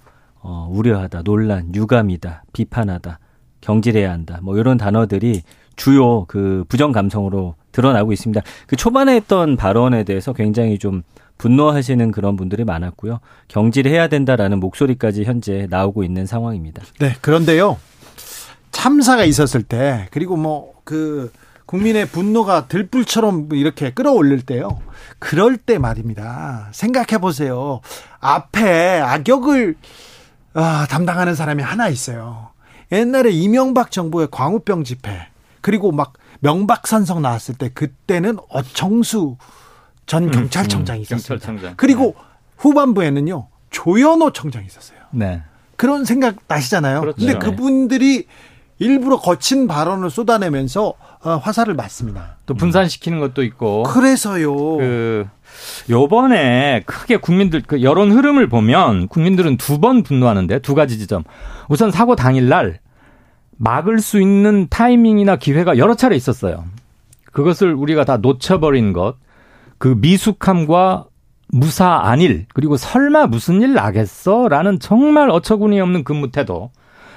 어, 0.40 0.68
우려하다, 0.70 1.22
논란, 1.22 1.74
유감이다, 1.74 2.44
비판하다, 2.52 3.18
경질해야 3.60 4.10
한다. 4.10 4.40
뭐 4.42 4.58
이런 4.58 4.76
단어들이 4.76 5.42
주요 5.76 6.24
그 6.26 6.64
부정 6.68 6.92
감성으로 6.92 7.54
드러나고 7.72 8.12
있습니다. 8.12 8.42
그 8.66 8.76
초반에 8.76 9.14
했던 9.14 9.56
발언에 9.56 10.04
대해서 10.04 10.32
굉장히 10.32 10.78
좀 10.78 11.02
분노하시는 11.38 12.12
그런 12.12 12.36
분들이 12.36 12.64
많았고요. 12.64 13.18
경질을 13.48 13.90
해야 13.90 14.06
된다라는 14.06 14.60
목소리까지 14.60 15.24
현재 15.24 15.66
나오고 15.68 16.04
있는 16.04 16.26
상황입니다. 16.26 16.82
네, 17.00 17.12
그런데요. 17.20 17.76
참사가 18.74 19.24
있었을 19.24 19.62
때 19.62 20.08
그리고 20.10 20.36
뭐 20.36 20.74
그 20.84 21.32
국민의 21.66 22.06
분노가 22.06 22.68
들불처럼 22.68 23.48
이렇게 23.52 23.90
끌어올릴 23.92 24.42
때요. 24.42 24.80
그럴 25.18 25.56
때 25.56 25.78
말입니다. 25.78 26.68
생각해 26.72 27.18
보세요. 27.20 27.80
앞에 28.20 29.00
악역을 29.00 29.76
아, 30.52 30.86
담당하는 30.88 31.34
사람이 31.34 31.62
하나 31.62 31.88
있어요. 31.88 32.50
옛날에 32.92 33.30
이명박 33.30 33.90
정부의 33.90 34.28
광우병 34.30 34.84
집회 34.84 35.28
그리고 35.62 35.90
막 35.90 36.12
명박산성 36.40 37.22
나왔을 37.22 37.54
때 37.54 37.70
그때는 37.70 38.36
어청수 38.50 39.38
전 40.06 40.24
음, 40.24 40.30
경찰청장이 40.30 41.00
음, 41.00 41.02
있었습니다. 41.02 41.28
경찰청장. 41.28 41.74
그리고 41.78 42.14
네. 42.16 42.24
후반부에는요 42.58 43.48
조현호 43.70 44.32
청장이 44.34 44.66
있었어요. 44.66 44.98
네. 45.10 45.42
그런 45.76 46.04
생각 46.04 46.36
나시잖아요. 46.46 47.00
그렇죠. 47.00 47.16
근데 47.16 47.38
그분들이 47.38 48.26
일부러 48.78 49.18
거친 49.18 49.66
발언을 49.68 50.10
쏟아내면서 50.10 50.94
어, 51.22 51.36
화살을 51.36 51.74
맞습니다. 51.74 52.36
또 52.46 52.54
분산시키는 52.54 53.20
것도 53.20 53.42
있고. 53.44 53.84
그래서요. 53.84 54.54
그 54.54 55.26
요번에 55.88 56.82
크게 56.86 57.16
국민들 57.18 57.62
그 57.62 57.82
여론 57.82 58.10
흐름을 58.12 58.48
보면 58.48 59.08
국민들은 59.08 59.56
두 59.56 59.78
번 59.80 60.02
분노하는데 60.02 60.58
두 60.60 60.74
가지 60.74 60.98
지점. 60.98 61.22
우선 61.68 61.90
사고 61.90 62.16
당일 62.16 62.48
날 62.48 62.80
막을 63.56 64.00
수 64.00 64.20
있는 64.20 64.66
타이밍이나 64.68 65.36
기회가 65.36 65.78
여러 65.78 65.94
차례 65.94 66.16
있었어요. 66.16 66.64
그것을 67.32 67.72
우리가 67.74 68.04
다 68.04 68.16
놓쳐버린 68.16 68.92
것. 68.92 69.14
그 69.78 69.96
미숙함과 69.98 71.06
무사 71.48 72.00
안일 72.02 72.46
그리고 72.54 72.76
설마 72.76 73.26
무슨 73.28 73.62
일 73.62 73.74
나겠어라는 73.74 74.80
정말 74.80 75.30
어처구니 75.30 75.80
없는 75.80 76.04
근무 76.04 76.30
태도. 76.30 76.70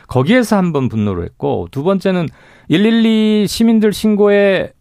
거기에서 0.07 0.57
한번 0.57 0.89
분노를 0.89 1.23
했고 1.23 1.67
두 1.71 1.83
번째는 1.83 2.27
112 2.69 3.45
시민들 3.47 3.93
신고에 3.93 4.71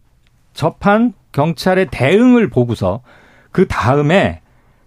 접한 0.53 1.13
경찰의 1.31 1.87
대응을 1.91 2.49
보고서 2.49 3.01
그 3.51 3.67
다음에 3.67 4.41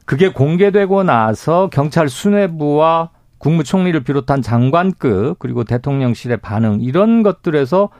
그게 0.04 0.28
공개되고 0.28 1.04
나서 1.04 1.68
경찰 1.70 2.08
수뇌부와 2.08 3.10
국무총리를 3.38 4.02
비롯한 4.02 4.42
장관급 4.42 5.38
그리고 5.38 5.64
대통령실의 5.64 6.38
반응 6.38 6.80
이런 6.80 7.22
것들에서 7.22 7.90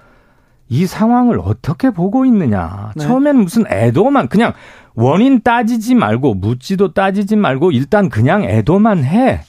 이 0.69 0.87
상황을 0.87 1.41
어떻게 1.43 1.91
보고 1.91 2.25
있느냐. 2.25 2.93
네. 2.95 3.05
처음에는 3.05 3.43
무슨 3.43 3.65
애도만 3.71 4.29
그냥 4.29 4.53
원인 4.95 5.41
따지지 5.43 5.95
말고 5.95 6.35
묻지도 6.35 6.93
따지지 6.93 7.37
말고 7.37 7.73
일단 7.73 8.09
그냥 8.09 8.45
애도만 8.45 9.05
해. 9.05 9.41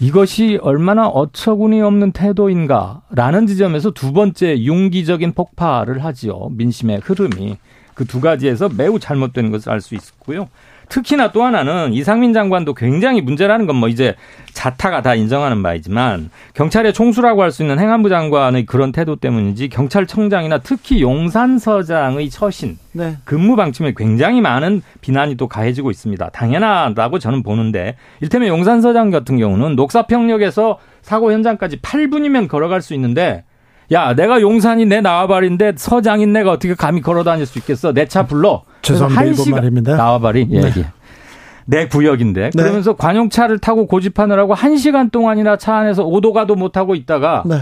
이것이 0.00 0.58
얼마나 0.62 1.08
어처구니 1.08 1.80
없는 1.82 2.12
태도인가라는 2.12 3.46
지점에서 3.48 3.90
두 3.90 4.12
번째 4.12 4.64
용기적인 4.64 5.32
폭발을 5.32 6.04
하지요. 6.04 6.50
민심의 6.52 7.00
흐름이. 7.04 7.56
그 7.94 8.04
두 8.04 8.20
가지에서 8.20 8.68
매우 8.68 9.00
잘못된 9.00 9.50
것을 9.50 9.72
알 9.72 9.80
수 9.80 9.96
있었고요. 9.96 10.48
특히나 10.88 11.32
또 11.32 11.42
하나는 11.44 11.92
이상민 11.92 12.32
장관도 12.32 12.74
굉장히 12.74 13.20
문제라는 13.20 13.66
건 13.66 13.76
뭐 13.78 13.88
이제 13.88 14.14
자타가 14.54 15.02
다 15.02 15.14
인정하는 15.14 15.62
바이지만 15.62 16.30
경찰의 16.54 16.92
총수라고 16.92 17.42
할 17.42 17.52
수 17.52 17.62
있는 17.62 17.78
행안부 17.78 18.08
장관의 18.08 18.66
그런 18.66 18.90
태도 18.92 19.14
때문인지 19.16 19.68
경찰청장이나 19.68 20.58
특히 20.58 21.00
용산서장의 21.00 22.28
처신 22.30 22.78
네. 22.92 23.16
근무 23.24 23.54
방침에 23.56 23.94
굉장히 23.96 24.40
많은 24.40 24.82
비난이 25.00 25.36
또 25.36 25.46
가해지고 25.48 25.90
있습니다. 25.90 26.30
당연하다고 26.30 27.18
저는 27.18 27.42
보는데 27.42 27.96
일테면 28.20 28.48
용산서장 28.48 29.10
같은 29.10 29.38
경우는 29.38 29.76
녹사평역에서 29.76 30.78
사고 31.02 31.32
현장까지 31.32 31.80
8분이면 31.80 32.48
걸어갈 32.48 32.82
수 32.82 32.94
있는데 32.94 33.44
야, 33.90 34.14
내가 34.14 34.40
용산이 34.42 34.84
내 34.84 35.00
나와바리인데 35.00 35.72
서장인 35.76 36.32
내가 36.32 36.50
어떻게 36.50 36.74
감히 36.74 37.00
걸어 37.00 37.24
다닐 37.24 37.46
수 37.46 37.58
있겠어? 37.58 37.92
내 37.94 38.06
차 38.06 38.26
불러. 38.26 38.62
죄송합니다. 38.88 39.20
한 39.20 39.34
시간 39.34 39.60
말입니다. 39.60 39.96
나와바리. 39.96 40.48
예, 40.50 40.60
네. 40.60 40.72
예. 40.78 40.86
내 41.66 41.86
구역인데. 41.86 42.50
네. 42.54 42.62
그러면서 42.62 42.96
관용차를 42.96 43.58
타고 43.58 43.86
고집하느라고 43.86 44.54
한 44.54 44.76
시간 44.78 45.10
동안이나 45.10 45.56
차 45.56 45.74
안에서 45.76 46.04
오도 46.04 46.32
가도 46.32 46.54
못하고 46.54 46.94
있다가 46.94 47.44
네. 47.46 47.60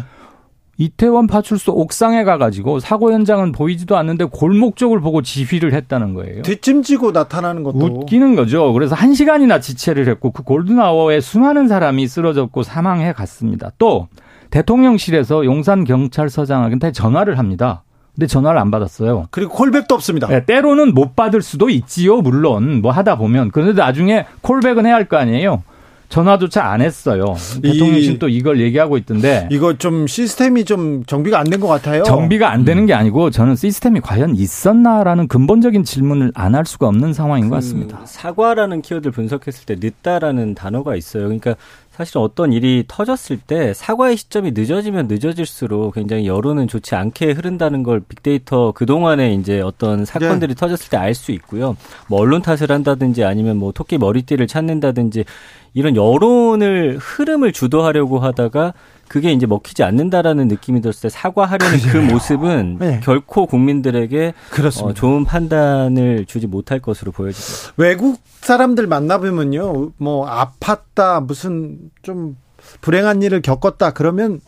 이태원 0.78 1.26
파출소 1.26 1.72
옥상에 1.72 2.22
가가지고 2.24 2.80
사고 2.80 3.10
현장은 3.10 3.52
보이지도 3.52 3.96
않는데 3.96 4.26
골목 4.26 4.76
쪽을 4.76 5.00
보고 5.00 5.22
지휘를 5.22 5.72
했다는 5.72 6.14
거예요. 6.14 6.42
뒷짐지고 6.42 7.12
나타나는 7.12 7.62
것도 7.62 7.78
웃기는 7.78 8.36
거죠. 8.36 8.72
그래서 8.74 8.94
한 8.94 9.14
시간이나 9.14 9.58
지체를 9.58 10.06
했고 10.08 10.32
그 10.32 10.42
골든아워에 10.42 11.20
수많은 11.20 11.66
사람이 11.66 12.06
쓰러졌고 12.06 12.62
사망해 12.62 13.12
갔습니다. 13.12 13.72
또 13.78 14.08
대통령실에서 14.50 15.46
용산 15.46 15.84
경찰서장한테 15.84 16.92
전화를 16.92 17.38
합니다. 17.38 17.82
근데 18.16 18.26
전화를 18.26 18.58
안 18.58 18.70
받았어요. 18.70 19.26
그리고 19.30 19.52
콜백도 19.52 19.94
없습니다. 19.94 20.26
네, 20.26 20.44
때로는 20.44 20.94
못 20.94 21.14
받을 21.14 21.42
수도 21.42 21.68
있지요. 21.68 22.22
물론 22.22 22.80
뭐 22.80 22.90
하다 22.90 23.18
보면 23.18 23.50
그런데 23.52 23.74
나중에 23.74 24.24
콜백은 24.40 24.86
해야 24.86 24.94
할 24.94 25.06
거 25.06 25.18
아니에요. 25.18 25.62
전화조차 26.08 26.64
안 26.64 26.80
했어요. 26.82 27.34
대통령실 27.62 28.20
또 28.20 28.28
이걸 28.28 28.60
얘기하고 28.60 28.96
있던데. 28.96 29.48
이거 29.50 29.74
좀 29.76 30.06
시스템이 30.06 30.64
좀 30.64 31.02
정비가 31.04 31.38
안 31.40 31.46
된 31.50 31.60
것 31.60 31.66
같아요. 31.66 32.04
정비가 32.04 32.48
안 32.50 32.64
되는 32.64 32.86
게 32.86 32.94
아니고 32.94 33.30
저는 33.30 33.56
시스템이 33.56 34.00
과연 34.00 34.36
있었나라는 34.36 35.26
근본적인 35.26 35.82
질문을 35.84 36.30
안 36.34 36.54
할 36.54 36.64
수가 36.64 36.86
없는 36.86 37.12
상황인 37.12 37.46
그 37.46 37.50
것 37.50 37.56
같습니다. 37.56 37.98
사과라는 38.04 38.82
키워드를 38.82 39.10
분석했을 39.12 39.66
때 39.66 39.76
늦다라는 39.80 40.54
단어가 40.54 40.94
있어요. 40.94 41.24
그러니까 41.24 41.56
사실 41.96 42.18
어떤 42.18 42.52
일이 42.52 42.84
터졌을 42.86 43.38
때 43.38 43.72
사과의 43.72 44.18
시점이 44.18 44.52
늦어지면 44.54 45.08
늦어질수록 45.08 45.94
굉장히 45.94 46.26
여론은 46.26 46.68
좋지 46.68 46.94
않게 46.94 47.32
흐른다는 47.32 47.82
걸 47.82 48.00
빅데이터 48.00 48.72
그동안에 48.72 49.32
이제 49.32 49.60
어떤 49.60 50.04
사건들이 50.04 50.54
네. 50.54 50.60
터졌을 50.60 50.90
때 50.90 50.96
알 50.98 51.14
수 51.14 51.32
있고요. 51.32 51.76
뭐 52.08 52.20
언론 52.20 52.42
탓을 52.42 52.70
한다든지 52.70 53.24
아니면 53.24 53.56
뭐 53.56 53.72
토끼 53.72 53.96
머리띠를 53.96 54.46
찾는다든지 54.46 55.24
이런 55.72 55.96
여론을 55.96 56.98
흐름을 56.98 57.52
주도하려고 57.52 58.18
하다가 58.18 58.74
그게 59.08 59.32
이제 59.32 59.46
먹히지 59.46 59.82
않는다라는 59.82 60.48
느낌이 60.48 60.80
들었을 60.80 61.02
때 61.02 61.08
사과하려는 61.08 61.78
그 61.78 61.92
그래요. 61.92 62.06
그 62.06 62.12
모습은 62.12 62.76
네. 62.80 63.00
결코 63.02 63.46
국민들에게 63.46 64.34
어, 64.82 64.92
좋은 64.92 65.24
판단을 65.24 66.26
주지 66.26 66.46
못할 66.46 66.80
것으로 66.80 67.12
보여집니다. 67.12 67.74
외국 67.76 68.20
사람들 68.40 68.86
만나보면요, 68.86 69.92
뭐 69.96 70.26
아팠다, 70.26 71.24
무슨 71.24 71.78
좀 72.02 72.36
불행한 72.80 73.22
일을 73.22 73.42
겪었다 73.42 73.92
그러면 73.92 74.40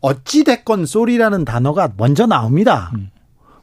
어찌 0.00 0.44
됐건 0.44 0.86
쏘리라는 0.86 1.44
단어가 1.44 1.90
먼저 1.96 2.26
나옵니다. 2.26 2.92
음. 2.94 3.10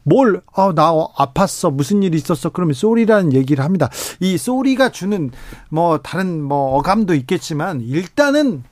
뭘, 0.04 0.42
아, 0.54 0.72
나 0.74 0.92
아팠어. 0.92 1.72
무슨 1.72 2.02
일이 2.02 2.16
있었어. 2.16 2.50
그러면 2.50 2.74
쏘리라는 2.74 3.32
얘기를 3.32 3.64
합니다. 3.64 3.88
이 4.20 4.36
쏘리가 4.36 4.90
주는 4.90 5.30
뭐 5.68 5.98
다른 5.98 6.42
뭐 6.42 6.76
어감도 6.76 7.14
있겠지만 7.14 7.80
일단은 7.80 8.64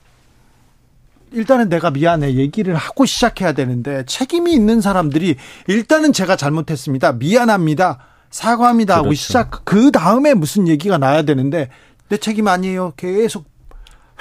일단은 1.31 1.69
내가 1.69 1.91
미안해 1.91 2.35
얘기를 2.35 2.75
하고 2.75 3.05
시작해야 3.05 3.53
되는데 3.53 4.03
책임이 4.05 4.53
있는 4.53 4.81
사람들이 4.81 5.35
일단은 5.67 6.13
제가 6.13 6.35
잘못했습니다. 6.35 7.13
미안합니다. 7.13 7.99
사과합니다 8.29 8.95
하고 8.95 9.03
그렇죠. 9.05 9.21
시작 9.21 9.61
그 9.65 9.91
다음에 9.91 10.33
무슨 10.33 10.67
얘기가 10.67 10.97
나야 10.97 11.23
되는데 11.23 11.69
내 12.09 12.17
책임 12.17 12.47
아니에요. 12.47 12.93
계속 12.97 13.45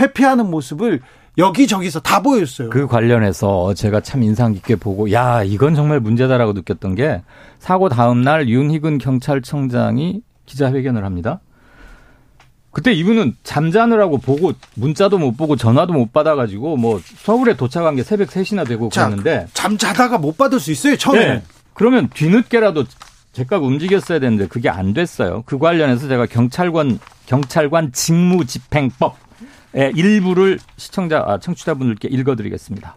회피하는 0.01 0.51
모습을 0.51 1.01
여기저기서 1.39 2.01
다 2.01 2.23
보였어요. 2.23 2.71
그 2.71 2.87
관련해서 2.87 3.75
제가 3.75 4.01
참 4.01 4.23
인상 4.23 4.53
깊게 4.53 4.77
보고 4.77 5.13
야 5.13 5.43
이건 5.43 5.75
정말 5.75 6.01
문제다라고 6.01 6.53
느꼈던 6.53 6.95
게 6.97 7.23
사고 7.59 7.89
다음 7.89 8.23
날 8.23 8.49
윤희근 8.49 8.99
경찰청장이 8.99 10.23
기자회견을 10.47 11.05
합니다. 11.05 11.41
그때 12.71 12.93
이분은 12.93 13.37
잠자느라고 13.43 14.19
보고 14.19 14.53
문자도 14.75 15.19
못 15.19 15.37
보고 15.37 15.57
전화도 15.57 15.93
못 15.93 16.13
받아가지고 16.13 16.77
뭐 16.77 17.01
서울에 17.17 17.57
도착한 17.57 17.97
게 17.97 18.03
새벽 18.03 18.29
3시나 18.29 18.67
되고 18.67 18.89
자, 18.91 19.07
그랬는데 19.07 19.49
잠자다가 19.55 20.19
못 20.19 20.37
받을 20.37 20.61
수 20.61 20.71
있어요 20.71 20.97
처음에 20.97 21.27
네. 21.27 21.43
그러면 21.75 22.09
뒤늦게라도 22.15 22.85
제가 23.33 23.59
움직였어야 23.59 24.19
되는데 24.19 24.47
그게 24.47 24.69
안 24.69 24.93
됐어요. 24.93 25.43
그 25.47 25.59
관련해서 25.59 26.09
제가 26.09 26.27
경찰관 26.27 26.99
경찰관 27.27 27.93
직무집행법의 27.93 29.13
일부를 29.95 30.59
시청자 30.77 31.25
아, 31.27 31.39
청취자분들께 31.39 32.09
읽어드리겠습니다. 32.09 32.97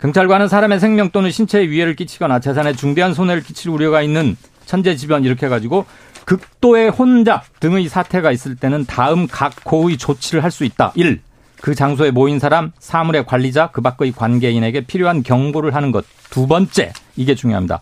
경찰관은 0.00 0.48
사람의 0.48 0.80
생명 0.80 1.10
또는 1.10 1.30
신체에 1.30 1.68
위해를 1.68 1.96
끼치거나 1.96 2.40
재산에 2.40 2.72
중대한 2.72 3.14
손해를 3.14 3.42
끼칠 3.42 3.70
우려가 3.70 4.00
있는 4.00 4.36
천재지변 4.64 5.24
이렇게 5.24 5.46
해가지고 5.46 5.86
극도의 6.28 6.90
혼잡 6.90 7.58
등의 7.58 7.88
사태가 7.88 8.32
있을 8.32 8.54
때는 8.54 8.84
다음 8.84 9.26
각 9.26 9.64
고의 9.64 9.96
조치를 9.96 10.44
할 10.44 10.50
수 10.50 10.64
있다. 10.64 10.92
1. 10.94 11.22
그 11.62 11.74
장소에 11.74 12.10
모인 12.10 12.38
사람, 12.38 12.72
사물의 12.78 13.24
관리자, 13.24 13.70
그 13.72 13.80
밖의 13.80 14.12
관계인에게 14.12 14.82
필요한 14.82 15.22
경고를 15.22 15.74
하는 15.74 15.90
것. 15.90 16.04
두 16.28 16.46
번째, 16.46 16.92
이게 17.16 17.34
중요합니다. 17.34 17.80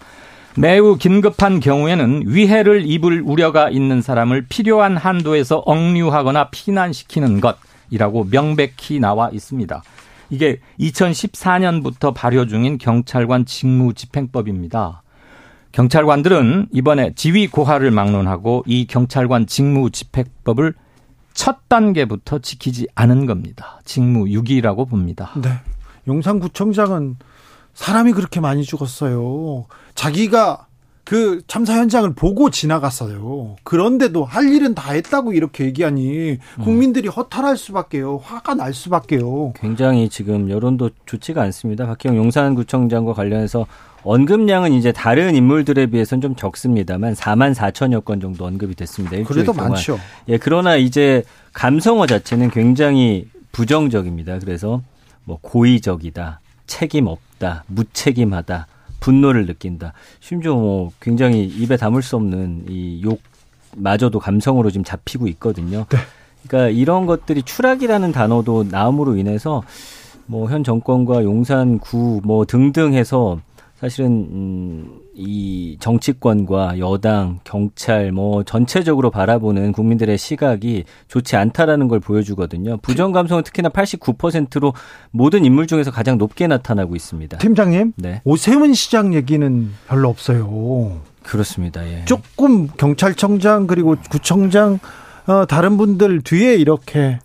매우 0.57 0.97
긴급한 0.97 1.59
경우에는 1.59 2.23
위해를 2.27 2.87
입을 2.87 3.21
우려가 3.25 3.69
있는 3.69 4.01
사람을 4.01 4.47
필요한 4.49 4.97
한도에서 4.97 5.59
억류하거나 5.67 6.51
피난시키는 6.51 7.41
것이라고 7.41 8.29
명백히 8.31 9.01
나와 9.01 9.29
있습니다. 9.33 9.83
이게 10.31 10.61
2014년부터 10.79 12.15
발효 12.15 12.47
중인 12.47 12.79
경찰관 12.79 13.45
직무 13.45 13.93
집행법입니다. 13.93 15.03
경찰관들은 15.77 16.69
이번에 16.73 17.13
지휘 17.17 17.49
고하를 17.49 17.91
막론하고 17.91 18.65
이 18.67 18.87
경찰관 18.87 19.47
직무 19.47 19.91
집행법을 19.91 20.73
첫 21.35 21.69
단계부터 21.69 22.39
지키지 22.39 22.87
않은 22.95 23.27
겁니다. 23.27 23.79
직무 23.85 24.31
유기라고 24.31 24.87
봅니다. 24.87 25.33
네. 25.37 25.51
용산구청장은 26.09 27.17
사람이 27.75 28.13
그렇게 28.13 28.41
많이 28.41 28.65
죽었어요. 28.65 29.67
자기가 29.95 30.66
그 31.07 31.41
참사 31.47 31.75
현장을 31.75 32.13
보고 32.15 32.51
지나갔어요. 32.51 33.55
그런데도 33.63 34.25
할 34.25 34.53
일은 34.53 34.75
다 34.75 34.91
했다고 34.93 35.35
이렇게 35.35 35.65
얘기하니 35.67 36.39
국민들이 36.65 37.07
허탈할 37.07 37.57
수밖에요. 37.57 38.21
화가 38.25 38.57
날 38.57 38.75
수밖에요. 38.75 39.53
굉장히 39.55 40.09
지금 40.09 40.51
여론도 40.51 40.91
좋지가 41.07 41.43
않습니다. 41.43 41.87
박형 41.87 42.17
용산구청장과 42.17 43.13
관련해서 43.13 43.67
언급량은 44.03 44.73
이제 44.73 44.91
다른 44.91 45.37
인물들에 45.37 45.87
비해서는 45.87 46.23
좀 46.23 46.35
적습니다만 46.35 47.15
4만 47.15 47.55
4천여 47.55 48.05
건 48.05 48.21
정도 48.21 48.45
언급이 48.45 48.75
됐습니다. 48.75 49.17
그래도 49.29 49.53
동안. 49.53 49.71
많죠. 49.71 50.01
예, 50.29 50.39
그러나 50.39 50.75
이제 50.77 51.23
감성어 51.53 52.09
자체는 52.09 52.51
굉장히 52.51 53.29
부정적입니다. 53.53 54.41
그래서 54.41 54.83
뭐 55.23 55.39
고의적이다, 55.41 56.41
책임 56.67 57.07
없다, 57.07 57.63
무책임하다, 57.69 58.67
분노를 59.07 59.47
느낀다. 59.47 59.93
심지어 60.19 60.57
뭐 60.57 60.91
굉장히 61.01 61.45
입에 61.45 61.77
담을 61.77 62.03
수 62.03 62.17
없는 62.17 62.65
이 62.69 63.05
욕마저도 63.77 64.19
감성으로 64.19 64.71
지금 64.73 64.83
잡히고 64.83 65.29
있거든요. 65.29 65.87
네. 65.89 65.99
그러니까 66.49 66.71
이런 66.71 67.07
것들이 67.07 67.45
추락이라는 67.45 68.11
단어도 68.11 68.65
나옴으로 68.69 69.17
인해서 69.17 69.63
뭐 70.27 70.49
현 70.49 70.65
정권과 70.65 71.23
용산구 71.23 72.23
뭐 72.25 72.45
등등 72.47 72.95
해서 72.95 73.39
사실은 73.79 74.11
음, 74.31 75.01
이 75.15 75.77
정치권과 75.81 76.79
여당, 76.79 77.41
경찰 77.45 78.11
뭐 78.11 78.43
전체적으로 78.43 79.11
바라보는 79.11 79.73
국민들의 79.73 80.17
시각이 80.17 80.85
좋지 81.09 81.37
않다라는 81.37 81.89
걸 81.89 82.01
보여주거든요. 82.01 82.79
부정 82.79 83.13
감성은 83.13 83.45
특히나 83.45 83.69
89%로 83.69 84.73
모든 85.11 85.45
인물 85.45 85.67
중에서 85.67 85.91
가장 85.91 86.17
높게 86.17 86.47
나타나고 86.47 86.97
있습니다. 86.97 87.37
팀장님, 87.37 87.93
네. 87.97 88.23
오세훈 88.25 88.73
시장 88.73 89.13
얘기는 89.13 89.71
별로 89.87 90.09
없어요. 90.09 91.01
그렇습니다. 91.23 91.87
예. 91.87 92.05
조금 92.07 92.69
경찰청장 92.69 93.67
그리고 93.67 93.97
구청장 94.11 94.79
어, 95.27 95.45
다른 95.45 95.77
분들 95.77 96.23
뒤에 96.23 96.55
이렇게 96.55 97.19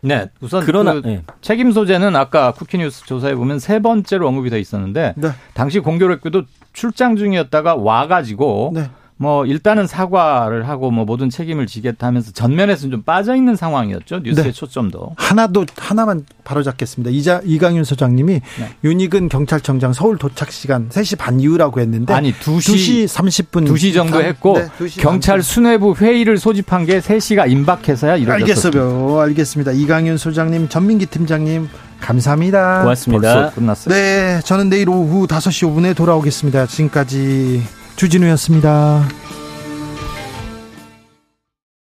네, 0.00 0.30
우선 0.40 0.64
그러나 0.64 0.94
그 0.94 1.06
네. 1.06 1.22
책임 1.40 1.72
소재는 1.72 2.14
아까 2.16 2.52
쿠키뉴스 2.52 3.06
조사에 3.06 3.34
보면 3.34 3.58
세 3.58 3.80
번째로 3.80 4.28
언급이 4.28 4.50
돼 4.50 4.60
있었는데 4.60 5.14
네. 5.16 5.28
당시 5.54 5.80
공교롭게도 5.80 6.42
출장 6.72 7.16
중이었다가 7.16 7.74
와가지고 7.76 8.72
네. 8.74 8.90
뭐 9.20 9.44
일단은 9.44 9.88
사과를 9.88 10.68
하고 10.68 10.92
뭐 10.92 11.04
모든 11.04 11.28
책임을 11.28 11.66
지겠다면서 11.66 12.30
전면에서는 12.32 12.92
좀 12.92 13.02
빠져 13.02 13.34
있는 13.34 13.56
상황이었죠 13.56 14.20
뉴스의 14.20 14.46
네. 14.46 14.52
초점도 14.52 15.14
하나도 15.16 15.66
하나만 15.76 16.24
바로 16.44 16.62
잡겠습니다. 16.62 17.10
이자 17.10 17.40
이강윤 17.44 17.82
소장님이 17.82 18.34
네. 18.34 18.70
윤익은 18.84 19.28
경찰청장 19.28 19.92
서울 19.92 20.18
도착 20.18 20.52
시간 20.52 20.88
3시 20.88 21.18
반 21.18 21.40
이후라고 21.40 21.80
했는데 21.80 22.14
아니 22.14 22.32
2시, 22.32 23.06
2시 23.06 23.06
30분 23.06 23.68
2시 23.68 23.92
정도 23.92 24.22
했고 24.22 24.56
네, 24.58 24.68
2시 24.78 25.00
경찰 25.00 25.40
30분. 25.40 25.42
수뇌부 25.42 25.94
회의를 25.98 26.38
소집한 26.38 26.86
게 26.86 27.00
3시가 27.00 27.50
임박해서야 27.50 28.16
이루어졌습니다. 28.16 28.80
알겠어요. 28.80 29.18
알겠습니다. 29.20 29.72
이강윤 29.72 30.16
소장님, 30.16 30.68
전민기 30.68 31.06
팀장님 31.06 31.68
감사합니다. 32.00 32.82
고맙습니다. 32.82 33.50
끝났어요. 33.50 33.92
네, 33.92 34.40
저는 34.44 34.70
내일 34.70 34.88
오후 34.88 35.26
5시 35.26 35.68
5분에 35.68 35.96
돌아오겠습니다. 35.96 36.66
지금까지 36.66 37.62
주진우였습니다. 37.98 39.08